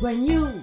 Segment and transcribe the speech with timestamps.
[0.00, 0.62] brand new.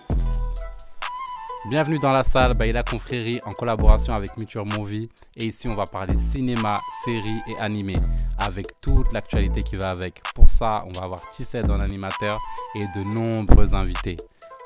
[1.70, 5.10] Bienvenue dans la salle Baila Confrérie en collaboration avec Muture Movie.
[5.36, 7.94] Et ici, on va parler cinéma, séries et animé
[8.38, 10.22] avec toute l'actualité qui va avec.
[10.36, 12.38] Pour ça, on va avoir Tissette en animateur
[12.76, 14.16] et de nombreux invités.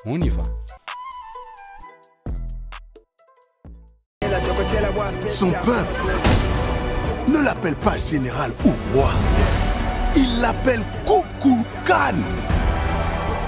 [0.05, 0.43] On y va.
[5.29, 6.01] Son peuple
[7.27, 9.11] ne l'appelle pas général ou roi.
[10.15, 12.15] Il l'appelle Coucou Khan,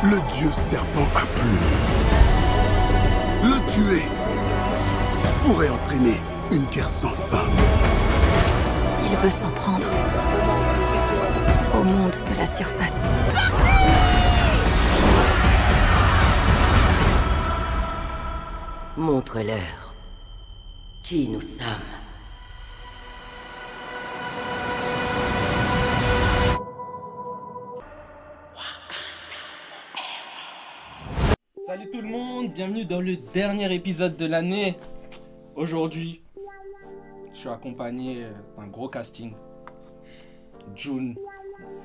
[0.04, 1.58] le dieu serpent à plumes.
[3.44, 4.06] Le tuer
[5.46, 6.20] pourrait entraîner
[6.52, 7.46] une guerre sans fin.
[9.04, 9.88] Il veut s'en prendre
[11.80, 12.94] au monde de la surface.
[18.98, 19.94] Montre-leur
[21.04, 21.91] qui nous sommes.
[32.62, 34.76] Bienvenue dans le dernier épisode de l'année.
[35.56, 36.22] Aujourd'hui,
[37.34, 39.34] je suis accompagné d'un gros casting.
[40.76, 41.16] June,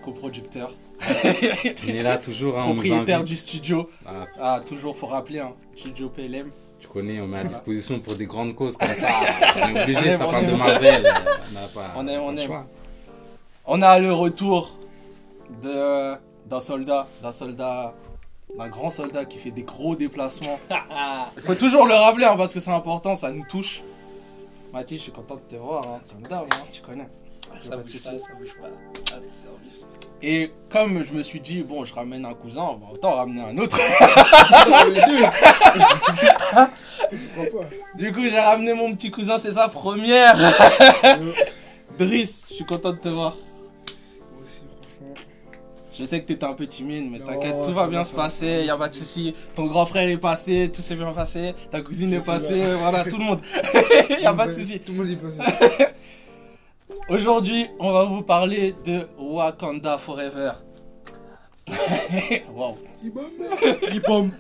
[0.04, 3.88] coproducteur, On est là toujours, hein, propriétaire du studio.
[4.04, 6.50] Ah, Ah, toujours, faut rappeler, hein, studio PLM.
[6.78, 9.08] tu connais, on met à disposition pour des grandes causes comme ça.
[9.56, 10.56] On est obligé, ça parle de.
[10.56, 11.06] Marvel.
[11.06, 11.10] euh,
[11.54, 11.94] On pas.
[11.96, 12.64] On aime, on aime.
[13.64, 14.76] On a le retour
[15.62, 17.94] de d'un soldat, d'un soldat,
[18.58, 20.58] d'un grand soldat qui fait des gros déplacements.
[21.36, 23.82] Il faut toujours le rappeler hein, parce que c'est important, ça nous touche.
[24.72, 26.00] Mathis, je suis content de te voir, hein.
[26.30, 27.08] hein, tu connais.
[27.60, 28.10] Ça Pas de bouge soucis.
[28.10, 28.68] pas, ça bouge pas.
[29.12, 29.86] Ah, service.
[30.22, 33.56] Et comme je me suis dit, bon, je ramène un cousin, bah, autant ramener un
[33.58, 33.78] autre.
[37.94, 40.36] du coup, j'ai ramené mon petit cousin, c'est sa première.
[41.98, 43.36] Driss, je suis content de te voir.
[45.98, 48.64] Je sais que t'étais un peu timide, mais t'inquiète, tout ça va bien se passer,
[48.66, 49.34] y a pas de souci.
[49.54, 53.16] Ton grand frère est passé, tout s'est bien passé, ta cousine est passée, voilà, tout
[53.16, 53.40] le monde.
[54.20, 54.78] y a pas de souci.
[54.80, 55.38] Tout le monde est passé.
[57.08, 60.52] Aujourd'hui, on va vous parler de Wakanda Forever.
[62.54, 62.76] wow.
[63.02, 64.30] Yibom.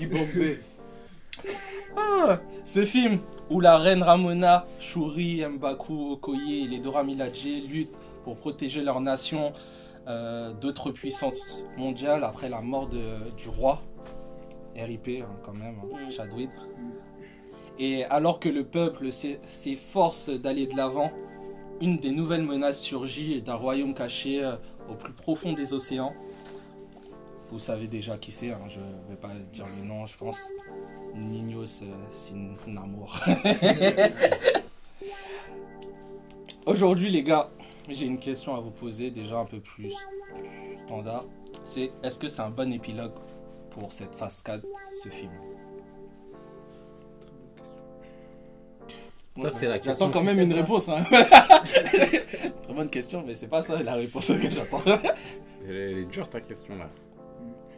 [0.00, 0.56] Yibombe.
[1.96, 3.18] Ah, ce film
[3.50, 7.94] où la reine Ramona, Shuri, Mbaku, Okoye et les Dora Milaje luttent
[8.24, 9.52] pour protéger leur nation
[10.08, 13.82] euh, d'autres puissances mondiales après la mort de- du roi.
[14.76, 16.50] RIP hein, quand même, hein, Chadwick.
[17.80, 21.10] Et alors que le peuple s'e- s'efforce d'aller de l'avant,
[21.80, 24.56] une des nouvelles menaces surgit d'un royaume caché euh,
[24.90, 26.12] au plus profond des océans.
[27.50, 30.48] Vous savez déjà qui c'est, hein, je vais pas dire le nom, je pense.
[31.14, 33.18] Ninos euh, sin amour.
[36.66, 37.50] Aujourd'hui, les gars,
[37.94, 39.94] j'ai une question à vous poser, déjà un peu plus
[40.86, 41.24] standard.
[41.64, 43.12] C'est est-ce que c'est un bon épilogue
[43.70, 44.64] pour cette phase 4,
[45.02, 45.32] ce film?
[49.40, 50.56] Ça, c'est la question J'attends quand même une ça.
[50.56, 50.88] réponse.
[50.88, 51.04] Hein.
[51.10, 54.82] Très bonne question, mais c'est pas ça la réponse que j'attends.
[55.64, 56.90] Elle est elle est dure ta question là.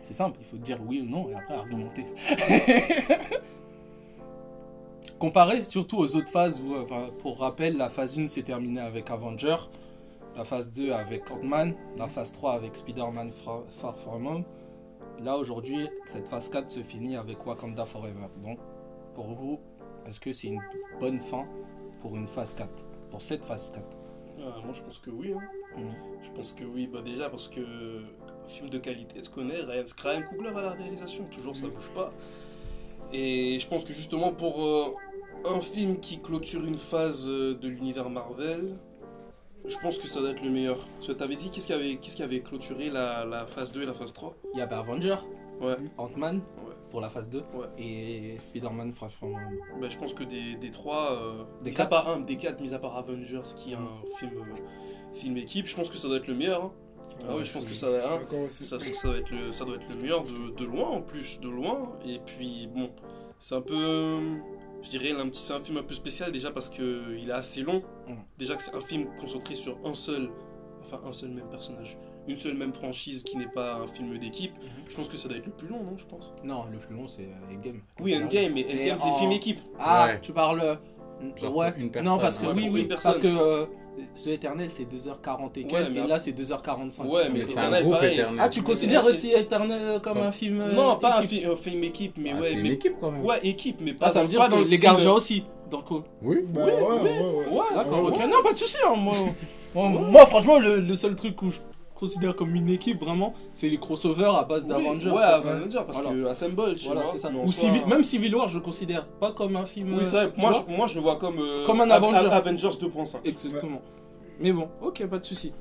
[0.03, 2.07] C'est simple, il faut dire oui ou non et après argumenter.
[5.19, 9.11] Comparé surtout aux autres phases, où, enfin, pour rappel, la phase 1 s'est terminée avec
[9.11, 9.57] Avenger,
[10.37, 14.45] la phase 2 avec Ant-Man, la phase 3 avec Spider-Man Far From Home.
[15.23, 18.29] Là aujourd'hui, cette phase 4 se finit avec Wakanda Forever.
[18.43, 18.59] Donc,
[19.15, 19.61] pour vous,
[20.07, 20.61] est-ce que c'est une
[20.99, 21.45] bonne fin
[22.01, 22.69] pour une phase 4
[23.11, 23.85] Pour cette phase 4
[24.39, 25.35] Ah, moi, je pense que oui.
[25.35, 25.41] hein.
[25.77, 25.93] Mhm.
[26.23, 26.87] Je pense que oui.
[26.87, 30.71] Bah, déjà, parce que un film de qualité, tu connais, Ryan, Ryan Coogler à la
[30.71, 31.25] réalisation?
[31.31, 32.13] Toujours, ça bouge pas.
[33.13, 34.95] Et je pense que justement, pour euh,
[35.45, 38.79] un film qui clôture une phase euh, de l'univers Marvel,
[39.67, 40.79] je pense que ça doit être le meilleur.
[40.97, 43.83] Parce que t'avais dit, qu'est-ce qui avait, qu'est-ce qui avait clôturé la, la phase 2
[43.83, 45.17] et la phase 3 Il y avait Avenger,
[45.61, 45.77] Ouais.
[45.99, 46.73] Ant-Man Ouais.
[46.91, 47.67] pour la phase 2 Ouais.
[47.79, 49.37] et Spider-Man Home.
[49.81, 52.37] Bah, je pense que des, des trois, euh, Des mis quatre à part un, des
[52.37, 53.89] quatre, mis à part Avengers, qui est un
[54.19, 56.65] film, euh, film équipe, je pense que ça doit être le meilleur.
[56.65, 56.73] hein.
[57.29, 58.19] Ah ouais, je pense que ça, hein,
[58.49, 61.39] ça, ça doit être le, ça doit être le meilleur de, de loin en plus,
[61.41, 61.93] de loin.
[62.07, 62.89] Et puis bon,
[63.39, 64.37] c'est un peu, euh,
[64.83, 67.33] je dirais, un petit, c'est un film un peu spécial déjà parce que il est
[67.33, 67.83] assez long.
[68.09, 68.15] Mm.
[68.39, 70.31] Déjà que c'est un film concentré sur un seul,
[70.83, 71.99] enfin un seul même personnage,
[72.29, 74.53] une seule même franchise qui n'est pas un film d'équipe.
[74.89, 76.33] Je pense que ça doit être le plus long, non Je pense?
[76.45, 77.81] Non, le plus long c'est euh, Endgame.
[78.01, 79.61] Oui, Endgame, mais Endgame c'est en- film équipe.
[79.79, 80.21] Ah, Ouais.
[80.21, 80.79] tu parles.
[81.23, 81.73] Euh, Genre, ouais.
[81.79, 83.67] une personne, non, parce que ouais, oui, oui, parce que euh,
[84.23, 87.07] The Eternal c'est 2h40 et quelques, Ouais, mais et là c'est 2h45.
[87.07, 88.13] Ouais, mais c'est Eternal, un groupe pareil.
[88.15, 88.41] éternel.
[88.43, 91.41] Ah, tu considères aussi Eternal comme un film euh, Non, pas un, équipe?
[91.41, 93.25] fi- un film équipe, mais Ah, ouais, une équipe quand même.
[93.25, 94.07] ouais équipe, mais pas.
[94.07, 95.45] Ah, ça veut dire pas que les gardiens aussi.
[95.71, 95.85] Donc,
[96.23, 96.39] Oui.
[96.49, 97.47] Bah ouais, ouais, ouais.
[97.53, 98.77] Ouais, d'accord, ok, non, pas de soucis.
[98.85, 99.15] hein, moi,
[99.75, 101.59] moi, moi, franchement, le, le seul truc où je
[102.01, 105.11] considère comme une équipe vraiment, c'est les crossovers à base d'Avengers.
[105.11, 105.23] Ouais.
[105.23, 106.17] Avengers, parce Voilà.
[106.23, 107.13] que Assemble, tu Voilà, vois.
[107.13, 107.31] c'est ça.
[107.31, 109.93] Ou Civil- même Civil War, je le considère pas comme un film.
[109.95, 110.33] Oui, c'est vrai.
[110.33, 111.39] tu Moi, je, moi, je le vois comme.
[111.39, 112.27] euh, Comme un Av- Avenger.
[112.27, 113.21] Av- Avengers 2.5.
[113.25, 113.83] Exactement.
[114.41, 115.53] Mais bon, ok, pas de souci.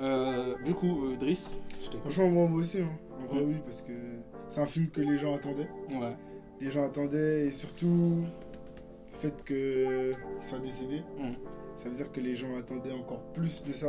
[0.00, 1.58] Euh, du coup, euh, Driss.
[2.02, 2.88] Franchement, moi, moi aussi, hein.
[3.20, 3.92] en vrai, oui, parce que
[4.48, 5.68] c'est un film que les gens attendaient.
[5.90, 6.16] Ouais.
[6.60, 8.22] Les gens attendaient, et surtout,
[9.12, 11.32] le fait qu'il soit décédé, Mm.
[11.76, 13.88] ça veut dire que les gens attendaient encore plus de ça.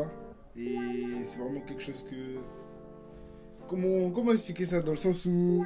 [0.58, 0.76] Et
[1.24, 2.40] c'est vraiment quelque chose que.
[3.68, 5.66] Comment, comment expliquer ça Dans le sens où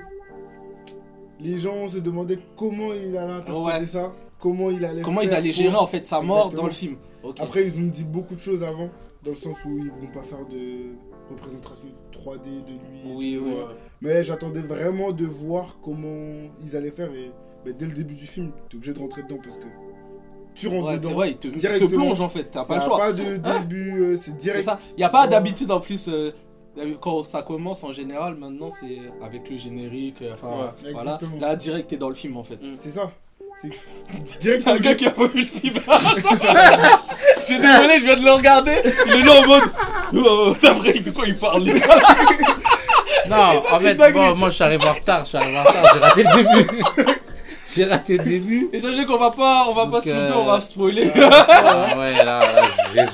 [1.40, 3.86] les gens se demandaient comment il allait interpréter Ouais.
[3.88, 6.62] ça, comment il allait Comment ils allaient gérer en fait sa mort Exactement.
[6.62, 6.98] dans le film.
[7.40, 8.90] Après, ils nous dit beaucoup de choses avant,
[9.24, 10.94] dans le sens où ils vont pas faire de
[11.30, 13.02] représentation 3D de lui.
[13.16, 13.52] Oui, oui.
[13.54, 13.66] ouais.
[14.02, 17.10] Mais j'attendais vraiment de voir comment ils allaient faire.
[17.14, 17.32] Et
[17.74, 19.66] dès le début du film, tu es obligé de rentrer dedans parce que
[20.58, 21.12] tu rentres Ouais, dedans.
[21.14, 22.98] ouais, il te, il te plonge en fait, t'as pas Il le y a choix.
[22.98, 24.64] pas de début, euh, c'est C'est direct.
[24.66, 24.78] ça.
[24.92, 26.08] Il n'y a pas d'habitude en plus.
[26.08, 26.32] euh,
[27.02, 30.22] quand ça commence en général, maintenant c'est avec le générique.
[30.22, 31.18] euh, Enfin, Ouais, voilà.
[31.40, 32.60] Là, direct, t'es dans le film en fait.
[32.80, 33.12] C'est ça.
[33.62, 33.70] C'est
[34.14, 34.76] Il y a directement.
[34.76, 35.74] un gars qui a pas vu le film.
[37.40, 38.76] je suis désolé, je viens de le regarder.
[39.08, 39.64] Il est là en mode.
[40.14, 41.64] Oh, D'après, de quoi il parle?
[43.30, 45.64] Non, ça, en fait, bon, moi je suis arrivé en retard, je suis arrivé en
[45.64, 46.84] retard, j'ai raté le début.
[47.78, 48.70] J'ai raté le début.
[48.74, 51.12] Et sachez qu'on va pas, on va Donc, pas se louper, euh, on va spoiler.
[51.16, 52.42] Ah ouais, là,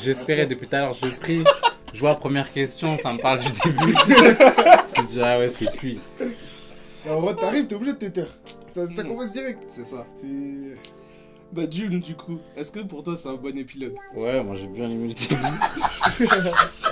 [0.03, 1.43] j'espérais depuis tout à l'heure, je prie.
[1.93, 3.95] Je vois la première question, ça me parle du début.
[4.85, 5.99] C'est ah ouais, c'est cuit.
[7.09, 8.27] En vrai, t'arrives, t'es obligé de te taire.
[8.73, 9.07] Ça, ça Mm.
[9.07, 9.63] commence direct.
[9.67, 10.05] C'est ça.
[11.51, 13.93] Bah, June, du coup, est-ce que pour toi c'est un bon épilogue?
[14.15, 16.29] Ouais, moi j'ai bien aimé le début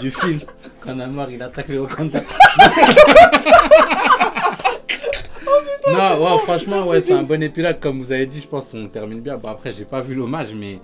[0.01, 0.39] du film.
[0.79, 2.19] Quand Namor il attaque les Wakanda.
[5.87, 7.79] non, ouais, franchement, ouais, c'est un bon épilogue.
[7.79, 9.37] Comme vous avez dit, je pense qu'on termine bien.
[9.37, 10.79] Bon, après, j'ai pas vu l'hommage, mais.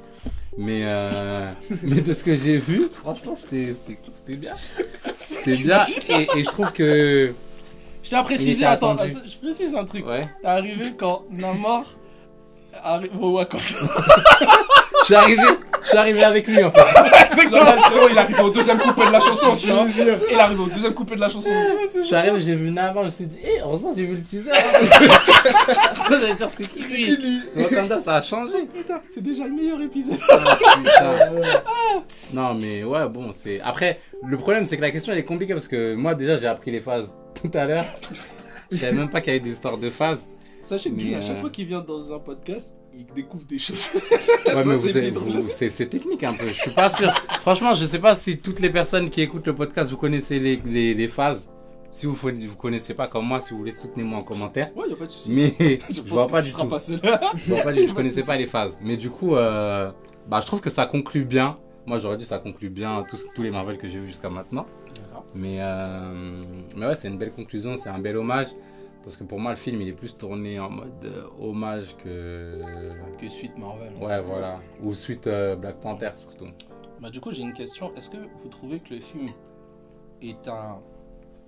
[0.57, 1.51] Mais, euh,
[1.83, 3.73] mais de ce que j'ai vu, franchement, c'était
[4.35, 4.55] bien.
[5.31, 5.85] C'était bien.
[6.09, 7.33] Et, et je trouve que.
[8.01, 10.05] Je tiens à préciser, attends, je précise un truc.
[10.07, 10.29] Ouais.
[10.41, 11.95] T'es arrivé quand Namor
[12.83, 13.63] arrive au Wakanda.
[15.09, 15.15] Je
[15.89, 16.81] suis arrivé avec lui en fait.
[17.43, 18.07] Exactement.
[18.09, 19.85] Il arrive au deuxième couplet de la chanson, tu vois.
[20.31, 21.49] Il arrive au deuxième couplet de la chanson.
[21.95, 24.21] Je suis arrivé, j'ai vu Namor, je me suis dit, eh, heureusement j'ai vu le
[24.21, 24.51] teaser.
[26.07, 28.65] Ça, j'allais dire, c'est qui lui lui Wakanda, ça a changé.
[28.73, 30.17] Putain, c'est déjà le meilleur épisode.
[30.29, 30.57] Ah.
[31.01, 31.43] Euh,
[32.33, 33.59] Non, mais ouais, bon, c'est.
[33.61, 36.47] Après, le problème, c'est que la question, elle est compliquée parce que moi, déjà, j'ai
[36.47, 37.85] appris les phases tout à l'heure.
[38.71, 40.29] Je savais même pas qu'il y avait des histoires de phases.
[40.61, 43.87] Sachez que à chaque euh, fois qu'il vient dans un podcast, il découvre des choses.
[44.45, 46.47] Ouais, c'est technique un peu.
[46.47, 47.11] Je suis pas sûr.
[47.41, 50.61] Franchement, je sais pas si toutes les personnes qui écoutent le podcast, vous connaissez les,
[50.65, 51.51] les, les phases.
[51.91, 54.69] Si vous ne vous connaissez pas comme moi, si vous voulez, soutenez-moi en commentaire.
[54.75, 55.31] Ouais, y a pas de souci.
[55.33, 55.55] Mais
[55.89, 56.65] je pense vois que pas tu du tout.
[56.67, 56.99] pas seul.
[57.03, 57.87] Je vois pas du tout.
[57.89, 58.79] Je connaissais pas les phases.
[58.83, 59.91] Mais du coup, euh,
[60.27, 61.55] bah, je trouve que ça conclut bien.
[61.85, 64.65] Moi, j'aurais dit ça conclut bien tous, tous les Marvel que j'ai vus jusqu'à maintenant.
[65.35, 66.03] Mais, euh,
[66.75, 68.47] mais ouais, c'est une belle conclusion, c'est un bel hommage.
[69.07, 72.59] Parce que pour moi, le film, il est plus tourné en mode euh, hommage que.
[73.17, 73.93] Que suite Marvel.
[74.01, 74.59] Ouais, voilà.
[74.83, 76.43] Ou suite euh, Black Panther, surtout.
[76.99, 77.95] Bah, du coup, j'ai une question.
[77.95, 79.29] Est-ce que vous trouvez que le film
[80.21, 80.79] est un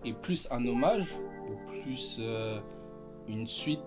[0.06, 1.08] est plus un hommage
[1.52, 2.60] ou plus euh,
[3.28, 3.82] une suite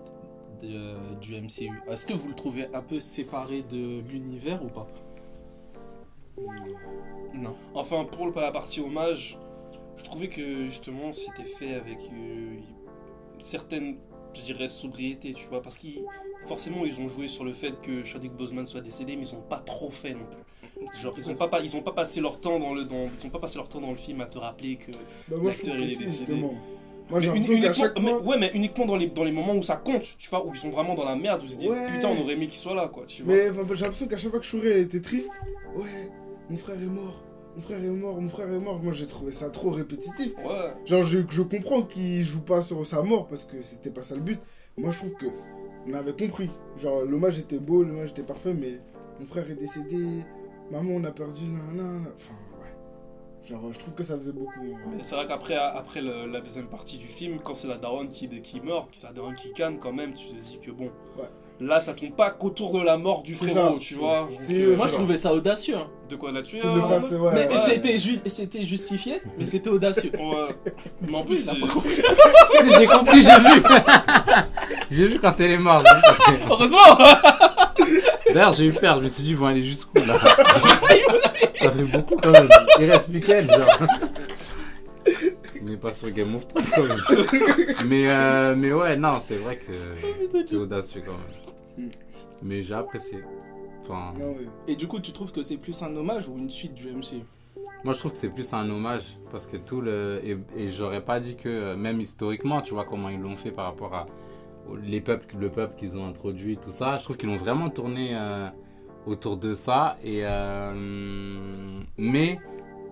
[0.61, 4.85] de- du MCU Est-ce que vous le trouvez un peu séparé de l'univers ou pas?
[7.33, 7.55] Non.
[7.73, 9.39] Enfin, pour la partie hommage,
[9.97, 11.97] je trouvais que justement c'était fait avec
[13.43, 13.97] certaine,
[14.33, 16.03] je dirais, sobriété, tu vois, parce qu'ils
[16.47, 19.41] forcément ils ont joué sur le fait que Chadwick Boseman soit décédé, mais ils ont
[19.41, 20.99] pas trop fait non plus.
[21.01, 23.29] Genre ils ont pas, ils ont pas passé leur temps dans le dans, ils ont
[23.29, 24.91] pas passé leur temps dans le film à te rappeler que
[25.29, 26.07] Bah, L'acteur, il est décédé.
[26.09, 26.53] justement.
[27.09, 29.75] Moi, Mais qu'à uniquement- mais- ouais mais uniquement dans les dans les moments où ça
[29.75, 31.87] compte, tu vois, où ils sont vraiment dans la merde, où ils se disent Ouais.
[31.93, 33.35] putain on aurait aimé qu'il soit là quoi, tu vois.
[33.35, 35.29] Mais enfin, j'ai l'impression qu'à chaque fois que Shuri elle était triste,
[35.75, 36.09] ouais,
[36.49, 37.21] mon frère est mort,
[37.55, 38.81] mon frère est mort, mon frère est mort.
[38.81, 40.33] Moi j'ai trouvé ça trop répétitif.
[40.37, 40.73] Ouais.
[40.85, 44.15] Genre, je, je comprends qu'il joue pas sur sa mort parce que c'était pas ça
[44.15, 44.39] le but.
[44.77, 45.25] Moi je trouve que
[45.87, 46.49] on avait compris.
[46.79, 48.79] Genre, l'hommage était beau, l'hommage était parfait, mais
[49.19, 50.23] mon frère est décédé,
[50.71, 52.09] maman on a perdu, nanana.
[52.15, 53.47] Enfin, ouais.
[53.49, 54.51] Genre, je trouve que ça faisait beaucoup.
[54.63, 54.91] hein.
[54.95, 58.07] Mais c'est vrai qu'après après le- la deuxième partie du film, quand c'est la daronne
[58.09, 60.85] qui, qui meurt, c'est la daronne qui canne quand même, tu te dis que bon,
[61.17, 61.29] Ouais.
[61.59, 63.79] Là ça tombe pas qu'autour de la mort du frérot, ça.
[63.79, 64.27] tu vois.
[64.31, 64.97] Donc, euh, Moi, je va.
[64.97, 65.75] trouvais ça audacieux.
[65.77, 65.87] hein.
[66.09, 67.31] de quoi Qu'il le fasse, ouais.
[67.33, 67.57] mais ouais.
[67.57, 70.11] c'était ju- c'était justifié, mais c'était audacieux.
[70.13, 70.73] Ouais.
[71.07, 71.95] Mais en plus, Il a c'est- pas compris.
[71.95, 73.63] Si, j'ai compris, j'ai vu.
[74.91, 75.85] j'ai vu quand elle est morte.
[76.27, 78.97] j'ai vu quand Heureusement elle- D'ailleurs, j'ai eu peur.
[78.99, 80.15] Je me suis dit, ils vont aller jusqu'où là?
[81.55, 82.49] Ça fait beaucoup quand même.
[82.79, 83.67] Il reste plus qu'elle, genre.
[85.63, 87.27] N'est pas sur Game of Thrones.
[87.87, 89.71] Mais, euh, mais ouais, non, c'est vrai que
[90.41, 91.13] c'était audacieux quand
[91.77, 91.89] même.
[92.41, 93.19] Mais j'ai apprécié.
[93.81, 94.47] Enfin, ouais.
[94.67, 97.21] Et du coup, tu trouves que c'est plus un hommage ou une suite du MCU
[97.83, 100.19] Moi, je trouve que c'est plus un hommage parce que tout le.
[100.23, 103.51] Et, et j'aurais pas dit que, euh, même historiquement, tu vois comment ils l'ont fait
[103.51, 104.05] par rapport à
[104.81, 106.97] les peuples, le peuple qu'ils ont introduit, tout ça.
[106.97, 108.47] Je trouve qu'ils l'ont vraiment tourné euh,
[109.05, 109.97] autour de ça.
[110.03, 110.21] Et.
[110.23, 112.39] euh, mais,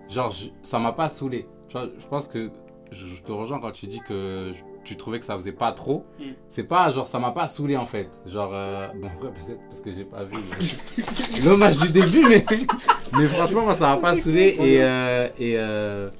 [0.08, 1.46] genre, je- ça m'a pas saoulé.
[1.72, 2.50] Tu vois, je pense que
[2.90, 4.52] je, te rejoins quand tu dis que
[4.84, 6.04] tu trouvais que ça faisait pas trop.
[6.20, 6.24] Mm.
[6.50, 8.10] C'est pas, genre, ça m'a pas saoulé en fait.
[8.26, 12.24] Genre, euh, bon, en vrai, peut-être parce que j'ai pas vu le- l'hommage du début,
[12.28, 12.44] mais.
[13.18, 16.10] Mais franchement, moi, ça m'a pas saoulé et, euh, et, euh,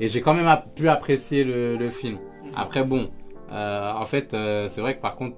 [0.00, 2.16] et j'ai quand même pu apprécier le, le film.
[2.56, 3.10] Après, bon,
[3.50, 5.36] euh, en fait, euh, c'est vrai que par contre,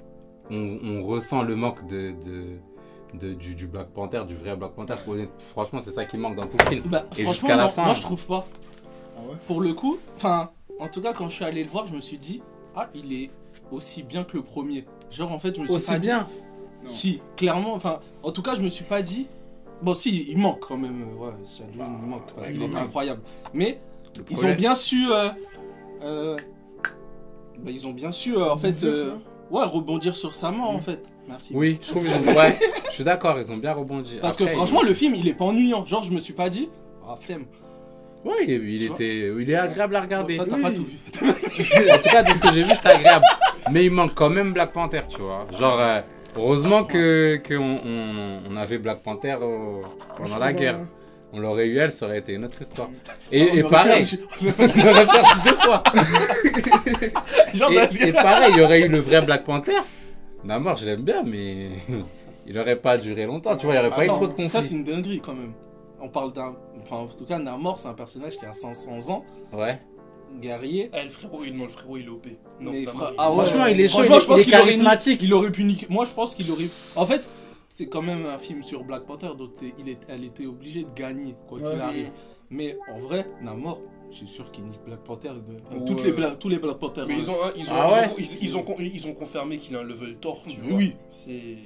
[0.53, 2.45] on, on ressent le manque de, de,
[3.29, 4.95] de- du, du Black Panther, du vrai Black Panther.
[5.53, 6.83] Franchement, c'est ça qui manque dans tout le film.
[6.87, 7.85] Bah, Et franchement, jusqu'à la non, fin.
[7.85, 8.45] moi je trouve pas.
[9.17, 11.87] Ah ouais Pour le coup, enfin, en tout cas, quand je suis allé le voir,
[11.87, 12.43] je me suis dit,
[12.77, 13.31] ah, il est
[13.71, 14.85] aussi bien que le premier.
[15.11, 16.29] Genre, en fait, je me suis Aussi pas bien.
[16.87, 19.27] Si, clairement, enfin, en tout cas, je me suis pas dit.
[19.83, 21.03] Bon, si, il manque quand même.
[21.03, 22.77] euh, Ouais, Chadwick, il manque parce qu'il même.
[22.77, 23.23] incroyable.
[23.53, 23.81] Mais
[24.17, 25.07] Le ils ont bien su.
[25.11, 25.29] euh,
[26.03, 26.37] euh,
[27.59, 29.19] bah, ils ont bien su, euh, en fait, Rebondir, euh,
[29.51, 31.03] ouais, rebondir sur sa mort, en fait.
[31.27, 31.53] Merci.
[31.57, 32.35] Oui, je trouve qu'ils ont.
[32.37, 34.19] Ouais, je suis d'accord, ils ont bien rebondi.
[34.21, 35.85] Parce Après, que franchement, le film, il est pas ennuyant.
[35.87, 36.69] Genre, je me suis pas dit,
[37.09, 37.47] ah, flemme.
[38.25, 40.37] Ouais, il, était, il est agréable à regarder.
[40.37, 40.63] Toi, t'as Oui.
[40.63, 40.97] pas tout vu.
[41.93, 43.25] En tout cas, de ce que j'ai vu, c'est agréable.
[43.71, 45.47] Mais il manque quand même Black Panther, tu vois.
[45.59, 46.01] Genre, euh,
[46.37, 47.81] heureusement que, que on,
[48.51, 49.37] on- avait Black Panther
[50.17, 50.79] pendant la guerre.
[51.33, 52.89] On l'aurait eu elle, ça aurait été une autre histoire.
[53.33, 54.19] Et, aurait pareil, perdu.
[54.59, 55.83] on aurait perdu deux fois.
[57.53, 59.81] Genre, Et, pareil, il y aurait eu le vrai Black Panther.
[60.45, 61.71] Namor, je l'aime bien, mais
[62.47, 64.49] il aurait pas duré longtemps, tu vois, il n'y aurait pas eu trop de conflits.
[64.51, 65.53] Ça, c'est une dinguerie quand même.
[66.05, 66.55] On parle d'un.
[66.83, 69.81] Enfin, en tout cas, Namor, c'est un personnage qui a 500 ans, Ouais.
[70.41, 70.91] guerrier.
[70.93, 72.27] Eh, le frérot, il, non, le frérot, il est OP.
[72.61, 73.45] Non, mais fra- ah ouais.
[73.47, 75.23] Franchement, il est chaud, Franchement, il est- je pense il est qu'il aurait charismatique.
[75.23, 75.87] Il aurait pu niquer.
[75.89, 76.69] Moi, je pense qu'il aurait.
[76.95, 77.27] En fait,
[77.71, 79.99] c'est quand même un film sur Black Panther, donc c'est- il est...
[80.09, 82.11] elle était obligée de gagner, quoi qu'il arrive.
[82.51, 83.81] Mais en vrai, Namor,
[84.11, 85.31] je suis sûr qu'il nique Black Panther.
[85.31, 85.85] de- Ouais.
[85.87, 87.05] Toutes les Bla- Tous les Black Panther.
[87.09, 89.09] Mais euh, ils ont, ils ont, Ah ils, ouais ont, ils, ils ont, con- ils
[89.09, 90.77] ont confirmé qu'il a un level Thor, tu vois.
[90.77, 90.95] oui.
[91.09, 91.57] C'est.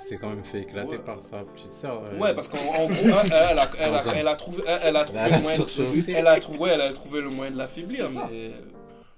[0.00, 0.98] C'est quand même fait éclater Ouais.
[0.98, 2.02] par sa petite sœur.
[2.04, 2.92] euh, Ouais, parce qu'en en gros,
[3.24, 6.10] elle, elle a, elle, a, elle trouvé, elle, a trouvé Elle le.
[6.16, 8.52] Elle a trouvé, ouais, elle a trouvé le moyen de l'affaiblir, mais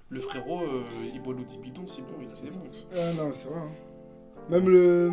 [0.09, 2.61] le frérot, euh, il boit bidon, c'est bon, il c'est bon.
[2.95, 3.59] Ah non, c'est vrai.
[3.59, 3.71] hein.
[4.49, 5.11] Même le...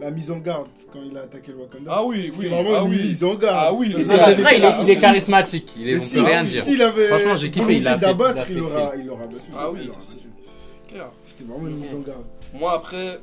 [0.00, 1.90] la mise en garde quand il a attaqué le Wakanda.
[1.94, 3.02] Ah oui, c'est oui, vraiment ah une oui.
[3.02, 3.56] mise en garde.
[3.60, 5.74] Ah oui, c'est vrai, il est, il est charismatique.
[5.76, 6.64] Il est, on si- peut rien dire.
[6.64, 8.98] S'il avait Franchement, j'ai kiffé, il a volonté fait- il a d'abattre, il aura, fait.
[9.00, 9.36] il aura battu.
[9.54, 11.10] Ah Il oui, c'est clair.
[11.26, 12.24] C'était vraiment une mise en garde.
[12.54, 13.20] Moi après,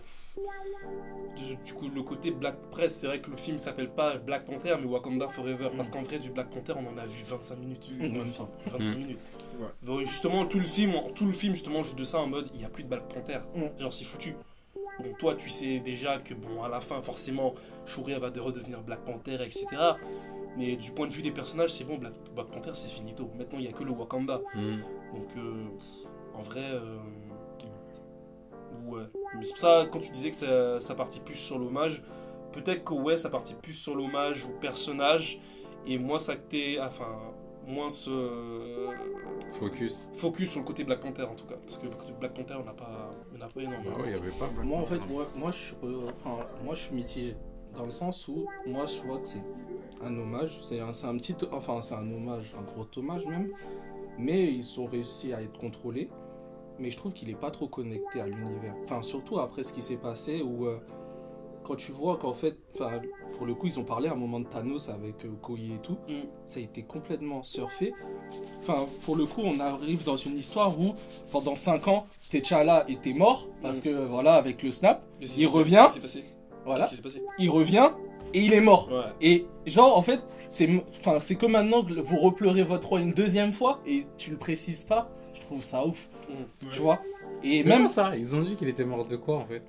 [1.35, 4.45] du, du coup le côté Black Press, c'est vrai que le film s'appelle pas Black
[4.45, 7.57] Panther mais Wakanda Forever parce qu'en vrai du Black Panther on en a vu 25
[7.59, 7.89] minutes.
[7.99, 8.49] Mm, pas.
[8.77, 8.97] 25 Mm.
[8.99, 9.31] minutes.
[9.59, 9.67] Ouais.
[9.83, 12.61] Donc, justement tout le film, tout le film justement joue de ça en mode il
[12.61, 13.39] y a plus de Black Panther.
[13.55, 13.79] Mm.
[13.79, 14.35] Genre c'est foutu.
[14.99, 18.81] Bon toi tu sais déjà que bon à la fin forcément Shuri va de redevenir
[18.81, 19.65] Black Panther etc.
[20.57, 23.29] Mais du point de vue des personnages c'est bon Black, Black Panther c'est finito.
[23.37, 24.41] Maintenant il y a que le Wakanda.
[24.55, 25.65] Donc, euh,
[26.33, 26.97] en vrai, euh,
[28.87, 29.03] ouais.
[29.37, 32.03] Mais c'est pour ça, quand tu disais que ça, ça partit plus sur l'hommage,
[32.51, 35.39] peut-être que ouais, ça partit plus sur l'hommage au personnage
[35.85, 37.17] et moins s'acter, enfin,
[37.65, 38.89] moins se
[39.53, 40.07] Focus.
[40.13, 41.55] focus sur le côté Black Panther en tout cas.
[41.63, 43.95] Parce que le côté Black Panther, on n'a pas, on n'a pas énormément.
[43.97, 44.47] Ah ouais, il y avait pas.
[44.47, 47.35] Black Moi, en fait, moi, moi, je, euh, enfin, moi, je suis mitigé.
[47.75, 49.43] Dans le sens où, moi, je vois que c'est
[50.03, 50.59] un hommage.
[50.63, 51.35] C'est un, c'est un petit.
[51.51, 53.51] Enfin, c'est un hommage, un gros hommage même.
[54.17, 56.09] Mais ils ont réussi à être contrôlés.
[56.81, 58.75] Mais je trouve qu'il est pas trop connecté à l'univers.
[58.83, 60.65] Enfin, surtout après ce qui s'est passé où.
[60.65, 60.77] euh,
[61.63, 62.57] quand tu vois qu'en fait,
[63.37, 65.95] pour le coup, ils ont parlé à un moment de Thanos avec euh, et tout,
[66.09, 66.21] Mm.
[66.43, 67.93] ça a été complètement surfé.
[68.61, 70.95] Enfin, pour le coup, on arrive dans une histoire où
[71.31, 73.81] pendant 5 ans, T'Challa était mort parce Mm.
[73.83, 75.03] que voilà, avec le snap,
[75.37, 75.87] Il revient.
[76.01, 76.25] Passé
[76.65, 77.91] voilà, passé il revient
[78.33, 78.89] et il est mort.
[78.91, 79.03] Ouais.
[79.21, 80.19] Et genre, en fait,
[80.49, 80.67] c'est
[80.99, 84.37] enfin, c'est que maintenant que vous repleurez votre roi une deuxième fois et tu le
[84.37, 85.11] précises pas,
[85.51, 86.07] trouve ça ouf.
[86.29, 86.69] Mm.
[86.71, 86.99] Tu vois
[87.43, 89.63] Et même, ça, ils ont dit qu'il était mort de quoi en fait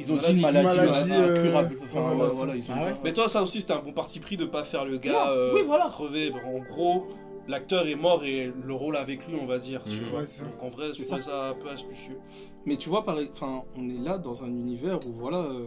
[0.00, 1.76] ils ont dit une Maladie, euh, incurable.
[1.82, 3.80] Enfin, voilà, ouais, c'est- voilà, ils ont Ah ouais Mais toi, ça aussi, c'était un
[3.80, 5.86] bon parti pris de pas faire le gars euh, oui, voilà.
[5.86, 6.32] crever.
[6.46, 7.08] En gros,
[7.48, 9.82] l'acteur est mort et le rôle avec lui, on va dire.
[9.84, 10.08] Tu Mhm.
[10.10, 10.20] vois.
[10.20, 10.26] Ouais.
[10.42, 11.16] Donc en vrai, C'est je ça.
[11.18, 12.18] trouvais ça un peu astucieux.
[12.66, 15.66] Mais tu vois, pareil, enfin, on est là dans un univers où voilà, euh,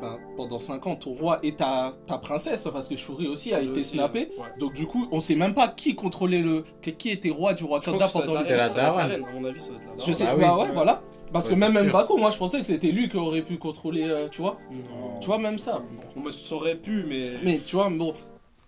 [0.00, 3.62] ben, pendant 5 ans, ton roi est ta, ta princesse, parce que Shuri aussi a
[3.62, 4.28] été snappé.
[4.38, 4.44] ouais.
[4.58, 7.78] Donc du coup, on sait même pas qui contrôlait le, qui était roi du roi
[7.78, 10.04] va pendant les C'est la reine, À mon avis, ça va être la.
[10.04, 10.42] Je sais, Ah oui.
[10.42, 11.02] bah ouais, voilà.
[11.32, 11.88] Parce Ouais, que même.
[11.88, 14.58] Mbaku, moi je pensais que c'était lui qui aurait pu contrôler, euh, tu vois.
[14.70, 15.18] Non.
[15.20, 15.82] Tu vois, même ça.
[16.14, 17.32] On me saurait pu, mais.
[17.42, 18.14] Mais tu vois, bon.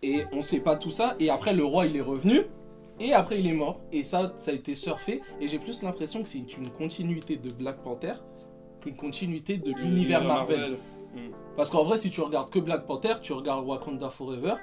[0.02, 1.16] Et on sait pas tout ça.
[1.18, 2.42] Et après, le roi, il est revenu.
[3.00, 3.80] Et après, il est mort.
[3.92, 5.20] Et ça, ça a été surfé.
[5.40, 8.14] Et j'ai plus l'impression que c'est une continuité de Black Panther
[8.80, 10.78] qu'une continuité de l'univers Marvel.
[11.56, 14.54] Parce qu'en vrai, si tu regardes que Black Panther, tu regardes Wakanda Forever.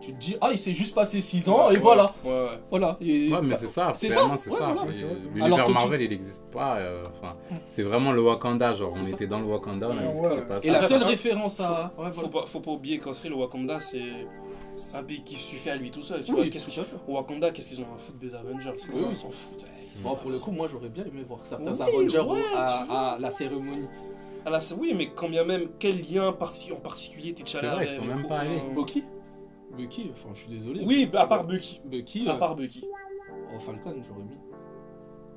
[0.00, 2.14] tu te dis, ah, il s'est juste passé 6 ans, et Ouais, voilà.
[2.24, 2.50] Ouais.
[2.70, 2.96] Voilà.
[3.00, 4.66] Et Ouais, mais c'est ça, C'est ça, c'est ça.
[4.72, 4.84] voilà.
[4.92, 6.76] L'univers Alors que tu- Marvel, il n'existe pas.
[6.76, 7.34] euh, Enfin,
[7.68, 9.10] c'est vraiment le Wakanda, genre, on ça.
[9.10, 10.68] était dans le Wakanda, on a Ouais, vu ce qui s'est passé.
[10.68, 11.92] Et la seule faut- référence à.
[11.98, 12.28] Ouais, Faut voilà.
[12.28, 13.98] pas, faut pas oublier qu'en le Wakanda, c'est.
[14.78, 16.22] C'est un pays qui suffit à lui tout seul.
[16.24, 16.70] Tu Oui, vois, qu'est-ce
[17.08, 19.62] Wakanda, qu'est-ce qu'ils ont à foutre des Avengers Oui, ils s'en foutent.
[19.62, 23.16] Ouais, Bon, pour le coup, moi j'aurais bien aimé voir certains Oui, Avengers ouais, à,
[23.20, 23.86] la cérémonie.
[24.46, 27.86] Ah là, oui, mais quand bien même, quel lien parti- en particulier T'Challa C'est vrai,
[27.86, 28.62] ils sont même pas allés.
[28.74, 29.04] Bucky
[29.76, 30.82] Bucky, enfin je suis désolé.
[30.86, 31.80] Oui, à part Bucky.
[31.84, 32.84] Bucky, À euh, part Bucky.
[33.54, 34.36] oh, Falcon, j'aurais mis.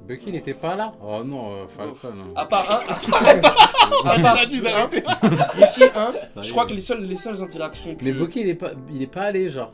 [0.07, 2.13] Bucky, il était pas là Oh non, euh, Falcon.
[2.19, 2.33] hein.
[2.35, 2.79] À part un.
[4.09, 4.45] à part un.
[4.45, 6.11] Bucky 1.
[6.25, 6.51] Ça y Je est.
[6.51, 8.03] crois que les seules, les seules interactions que.
[8.03, 9.71] Mais Bucky, il est pas, il est pas allé, genre,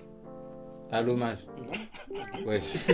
[0.91, 1.39] à l'hommage.
[1.57, 2.45] Non.
[2.45, 2.91] Ouais, je-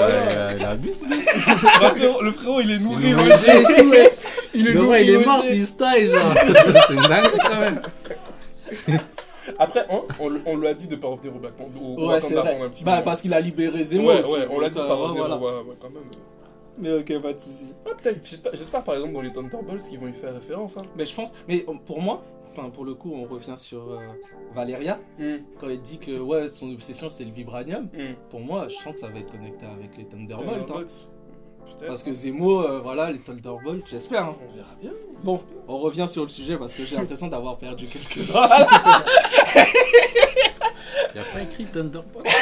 [0.00, 1.06] euh, il a abusé.
[1.80, 3.06] Bah, frérot, le frérot, il est Il nourri.
[3.10, 4.10] est le logé et tout, ouais.
[4.54, 5.26] Il est Le roi, nourri, il est logé.
[5.26, 6.34] mort, il style, genre.
[6.86, 7.80] C'est une dinguerie quand même.
[9.58, 11.80] Après, hein, on, on lui a dit de pas revenir au Black Panther.
[11.82, 12.60] Au Ouais, c'est vrai.
[12.60, 13.04] un petit Bah, moment.
[13.04, 14.32] parce qu'il a libéré Zemo Ouais, aussi.
[14.32, 15.26] ouais, on l'a dit de donc, pas euh, revenir.
[15.26, 15.36] voilà.
[15.38, 16.02] Ouais, ouais, quand même.
[16.78, 17.72] Mais ok, pas de soucis.
[17.86, 18.20] Ah, peut-être,
[18.54, 20.76] j'espère, par exemple dans les Thunderbolts qu'ils vont y faire référence.
[20.78, 20.82] Hein.
[20.96, 23.98] Mais je pense, mais euh, pour moi, enfin pour le coup, on revient sur euh,
[24.54, 24.98] Valeria.
[25.18, 28.14] Hmm, Quand elle dit que ouais, son obsession c'est le vibranium, hmm.
[28.30, 30.48] pour moi, je sens que ça va être connecté avec les Thunderbolts.
[30.48, 30.52] hein.
[30.60, 30.86] Thunderbolts.
[30.88, 31.11] Peut-être.
[31.86, 34.24] Parce que Zemo, euh, voilà, les Thunderbolts, j'espère.
[34.26, 34.36] hein.
[34.48, 34.92] On verra bien.
[35.22, 38.16] Bon, on revient sur le sujet parce que j'ai l'impression d'avoir perdu quelques
[41.14, 42.26] Il n'y a pas écrit Thunderbolt.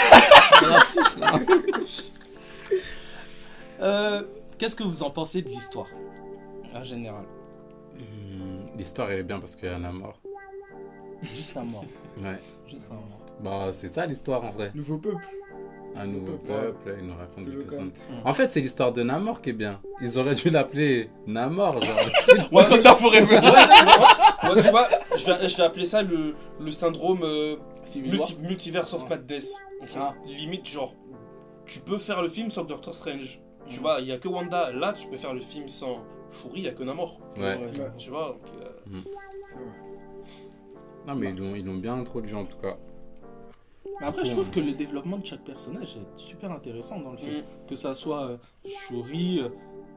[3.81, 4.23] Euh,
[4.59, 5.87] Qu'est-ce que vous en pensez de l'histoire
[6.75, 7.25] En général?
[7.97, 10.21] Hmm, L'histoire, elle est bien parce qu'il y en a mort.
[11.23, 11.85] Juste un mort.
[12.19, 12.39] Ouais.
[12.71, 13.21] Juste un mort.
[13.43, 14.69] Bah, c'est ça l'histoire en vrai.
[14.75, 15.27] Nouveau peuple.
[15.97, 17.68] Un nouveau peuple, il nous raconte De du Locan.
[17.88, 18.06] tout ça.
[18.25, 19.80] En fait, c'est l'histoire de Namor qui est bien.
[20.00, 21.97] Ils auraient dû l'appeler Namor, genre.
[22.52, 26.35] Wakanda Forever Ouais, tu vois, ouais, tu vois, je, vais, je vais appeler ça le,
[26.61, 27.56] le syndrome euh,
[27.97, 29.11] multi- Multiverse of Ouais.
[29.11, 29.61] Madness.
[29.99, 30.14] Ah.
[30.26, 30.94] Limite, genre,
[31.66, 33.40] tu peux faire le film sans Doctor Strange.
[33.68, 33.83] Tu Mhm.
[33.83, 34.72] vois, il n'y a que Wanda.
[34.72, 35.98] Là, tu peux faire le film sans
[36.31, 37.18] Shuri, il n'y a que Namor.
[37.37, 37.42] Ouais.
[37.57, 37.70] Ouais.
[37.98, 39.03] Tu vois, donc, euh, vrai.
[41.07, 42.76] Non, mais ils l'ont bien introduit en tout cas.
[44.01, 47.19] Mais après, je trouve que le développement de chaque personnage est super intéressant dans le
[47.19, 47.39] film.
[47.39, 47.67] Mm.
[47.69, 48.37] Que ça soit euh,
[48.67, 49.41] Shuri.
[49.41, 49.49] euh,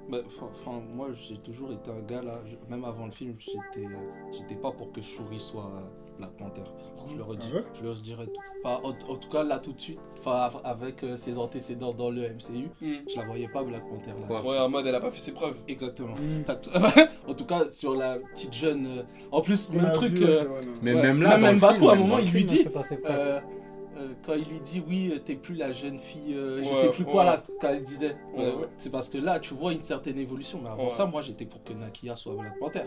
[0.09, 2.41] bah, Enfin, enfin, moi, j'ai toujours été un gars là.
[2.45, 3.97] je- même avant le film, j'étais, euh,
[4.33, 6.63] j'étais pas pour que Shuri soit euh, Black Panther.
[7.07, 8.41] Je le redis, Ah ouais je le redirai tout.
[8.63, 9.99] Pas, en, en tout cas, là tout de suite.
[10.19, 12.93] Enfin, av- avec euh, ses antécédents dans le MCU, hmm.
[13.09, 14.27] je la voyais pas Black Panther là.
[14.27, 15.55] Quoi Ouais, en mode, elle a pas fait ses preuves.
[15.69, 16.15] Exactement.
[16.15, 16.43] Mm.
[17.27, 18.85] En tout cas, sur la petite jeune.
[18.85, 20.11] euh, En plus, On le truc.
[20.11, 20.71] vu, ouais, euh, c'est vrai, non.
[20.81, 21.01] Mais Ouais.
[21.03, 22.65] même là, Même dans le film, à un moment, il lui dit,
[23.95, 26.75] Euh, quand il lui dit oui, euh, t'es plus la jeune fille, euh, je Ouais,
[26.75, 27.29] sais plus quoi ouais.
[27.31, 28.15] là, quand elle disait.
[28.35, 28.65] Ouais, ouais.
[28.77, 30.59] C'est parce que là, tu vois une certaine évolution.
[30.63, 30.89] Mais avant Ouais.
[30.89, 32.81] ça, moi, j'étais pour que Nakia soit Black Panther.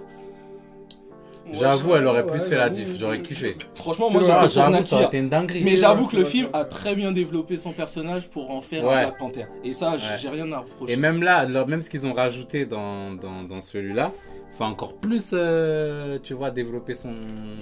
[1.52, 3.56] J'avoue, elle aurait plus ouais, fait la diff, j'aurais kiffé.
[3.76, 5.06] Franchement, C'est moi, j'étais pour j'avoue, ça aurait Nakia.
[5.06, 5.62] été une dinguerie.
[5.62, 8.50] Mais C'est j'avoue que le c'est film a c'est très bien développé son personnage pour
[8.50, 8.94] en faire Ouais.
[8.94, 9.44] un Black Panther.
[9.62, 9.98] Et ça, Ouais.
[10.20, 10.92] j'ai rien à reprocher.
[10.94, 14.12] Et même là, alors, même ce qu'ils ont rajouté dans, dans, dans celui-là,
[14.48, 17.14] ça a encore plus, euh, tu vois, développé son,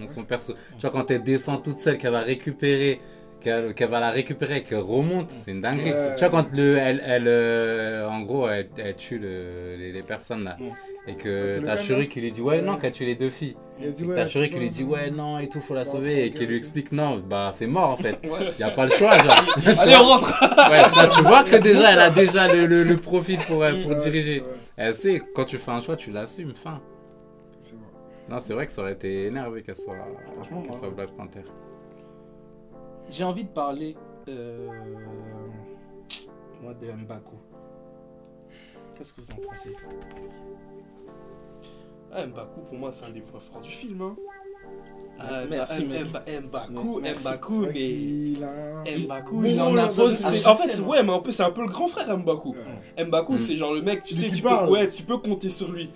[0.06, 0.54] son perso.
[0.78, 3.02] Tu vois, quand elle descend toute seule, qu'elle va récupérer,
[3.44, 5.92] qu'elle va la récupérer, qu'elle remonte, c'est une dinguerie.
[6.16, 10.02] Tu vois, quand le, elle, elle euh, en gros, elle, elle tue le- les, les
[10.02, 10.56] personnes là.
[11.06, 11.28] Et Ah, que
[11.60, 12.62] le t'as Shuri qui lui dit ouais, Ouais.
[12.62, 13.56] non, qu'elle tue les deux filles.
[13.78, 16.24] Et ouais, t'as Shuri qui lui dit ouais, non, et tout, faut la Bon, sauver.
[16.24, 18.18] Et qui lui explique non, bah c'est mort en fait.
[18.58, 19.44] Y a pas le choix, genre.
[19.80, 20.32] Allez, on rentre
[20.70, 23.72] Ouais, là, tu vois que déjà, elle a déjà le, le, le profil pour, euh,
[23.82, 24.42] pour Ouais, diriger.
[24.78, 26.80] Elle sait, quand tu fais un choix, tu l'assumes, fin.
[27.60, 27.82] c'est vrai.
[28.30, 29.94] Non, c'est vrai que ça aurait été énervé qu'elle soit,
[30.32, 31.42] Franchement, qu'elle moi, soit Black Panther.
[33.08, 33.96] J'ai envie de parler.
[34.28, 34.68] Euh...
[36.62, 37.36] Moi, de Mbaku.
[38.94, 39.76] Qu'est-ce que vous en pensez
[42.12, 44.00] Ah, Mbaku, pour moi, c'est un des points forts du film.
[44.02, 44.16] Hein.
[45.20, 46.04] Ah, Ah, merci, mec.
[46.42, 47.00] Mbaku.
[47.20, 48.98] Mbaku, mais.
[48.98, 49.90] Mbaku, il en En
[50.56, 50.84] fait, scène.
[50.84, 52.54] ouais, mais un peu, c'est un peu le grand frère Mbaku.
[52.98, 53.38] Mbaku, Mm.
[53.38, 54.68] c'est genre le mec, tu sais, tu peux, parle.
[54.70, 55.88] ouais, tu peux compter sur lui.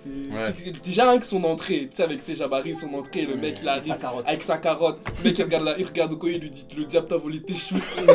[0.83, 3.67] Déjà rien que son entrée, tu sais, avec ses jabaris, son entrée, le mec il
[3.67, 4.97] arrive avec sa carotte.
[5.19, 7.17] Le mec il regarde, là, il regarde au coin, il lui dit Le diable t'a
[7.17, 7.81] volé tes cheveux.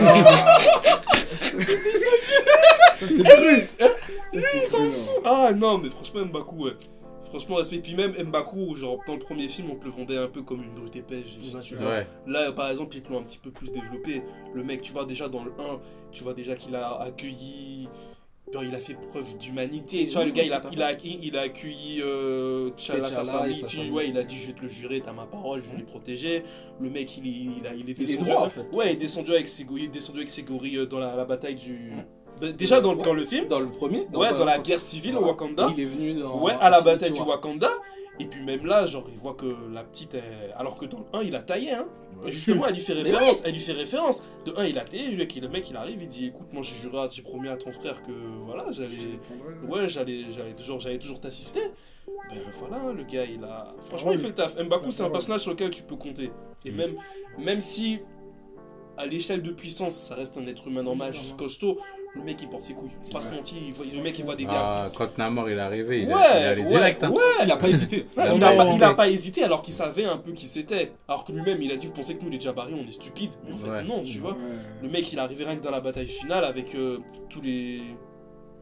[3.01, 3.63] C'était cru,
[4.73, 4.91] non.
[5.25, 6.73] Ah non, mais franchement, Mbaku, ouais.
[7.35, 7.79] Franchement, respect.
[7.79, 10.63] Puis même Mbaku, genre dans le premier film, on te le vendait un peu comme
[10.63, 11.25] une brute épaisse.
[11.63, 11.75] tu.
[11.77, 12.07] Ouais.
[12.27, 14.23] Là, par exemple, ils te l'ont un petit peu plus développé.
[14.55, 15.81] Le mec, tu vois déjà dans le 1,
[16.13, 17.89] tu vois déjà qu'il a accueilli.
[18.53, 20.07] genre, il a fait preuve d'humanité.
[20.07, 23.65] Tu vois, le gars, il a, il a, il a accueilli euh, sa famille.
[23.67, 25.79] tu- ouais, il a dit Je vais te le jurer, t'as ma parole, je vais
[25.79, 26.45] les protéger.
[26.81, 28.31] Le mec, il est, il a, il est Il est descendu.
[28.31, 28.67] droit, en fait.
[28.73, 31.01] Ouais, il est descendu avec ses, gorilles- il est descendu avec ses gorilles euh, dans
[31.01, 31.73] la, la bataille du.
[31.73, 35.25] de- Déjà dans, dans le film, Dans le premier ouais, dans la guerre civile au
[35.25, 35.69] Wakanda.
[35.77, 36.41] Il est venu dans.
[36.43, 37.21] Ouais, à la bataille du.
[37.21, 37.71] Wakanda.
[38.21, 41.05] Et puis même là, genre, il voit que la petite, est- alors que dans le
[41.19, 41.87] 1, il a taillé, hein.
[42.25, 44.23] Et justement, elle lui fait référence, elle lui fait référence.
[44.47, 46.63] De 1, il a taillé, le mec, le mec, il arrive, il dit, écoute, moi
[46.63, 48.13] j'ai juré, j'ai promis à ton frère que,
[48.47, 49.19] voilà, j'allais...
[49.69, 51.59] Ouais, j'allais, j'allais toujours, j'allais toujours t'assister.
[52.31, 53.75] Ben voilà, le gars, il a.
[53.81, 54.57] Franchement, Ouais, il fait le taf.
[54.63, 56.31] Mbaku, Ouais, c'est un personnage sur lequel tu peux compter.
[56.65, 56.77] Et Mm.
[56.77, 56.95] même,
[57.39, 57.99] même si,
[58.97, 61.79] à l'échelle de puissance, ça reste un être humain normal, juste costaud,
[62.17, 62.91] le mec, il porte ses couilles.
[63.13, 64.53] Pas se mentir, il voit- le mec, il voit des gars.
[64.55, 67.03] Ah, quand Namor il est arrivé, il, ouais, a, il est allé ouais, direct.
[67.03, 67.11] hein.
[67.11, 67.45] ouais.
[67.45, 68.07] Il a pas hésité.
[68.17, 68.85] Il, a pas il hésité.
[68.85, 70.93] a pas hésité alors qu'il savait un peu qui c'était.
[71.09, 73.33] Alors que lui-même, il a dit Vous pensez que nous, les Jabari, on est stupides?
[73.47, 73.83] Mais en fait, Ouais.
[73.83, 74.33] non, tu vois.
[74.33, 74.39] Ouais.
[74.83, 76.99] Le mec, il est arrivé rien que dans la bataille finale avec euh,
[77.29, 77.83] tous les.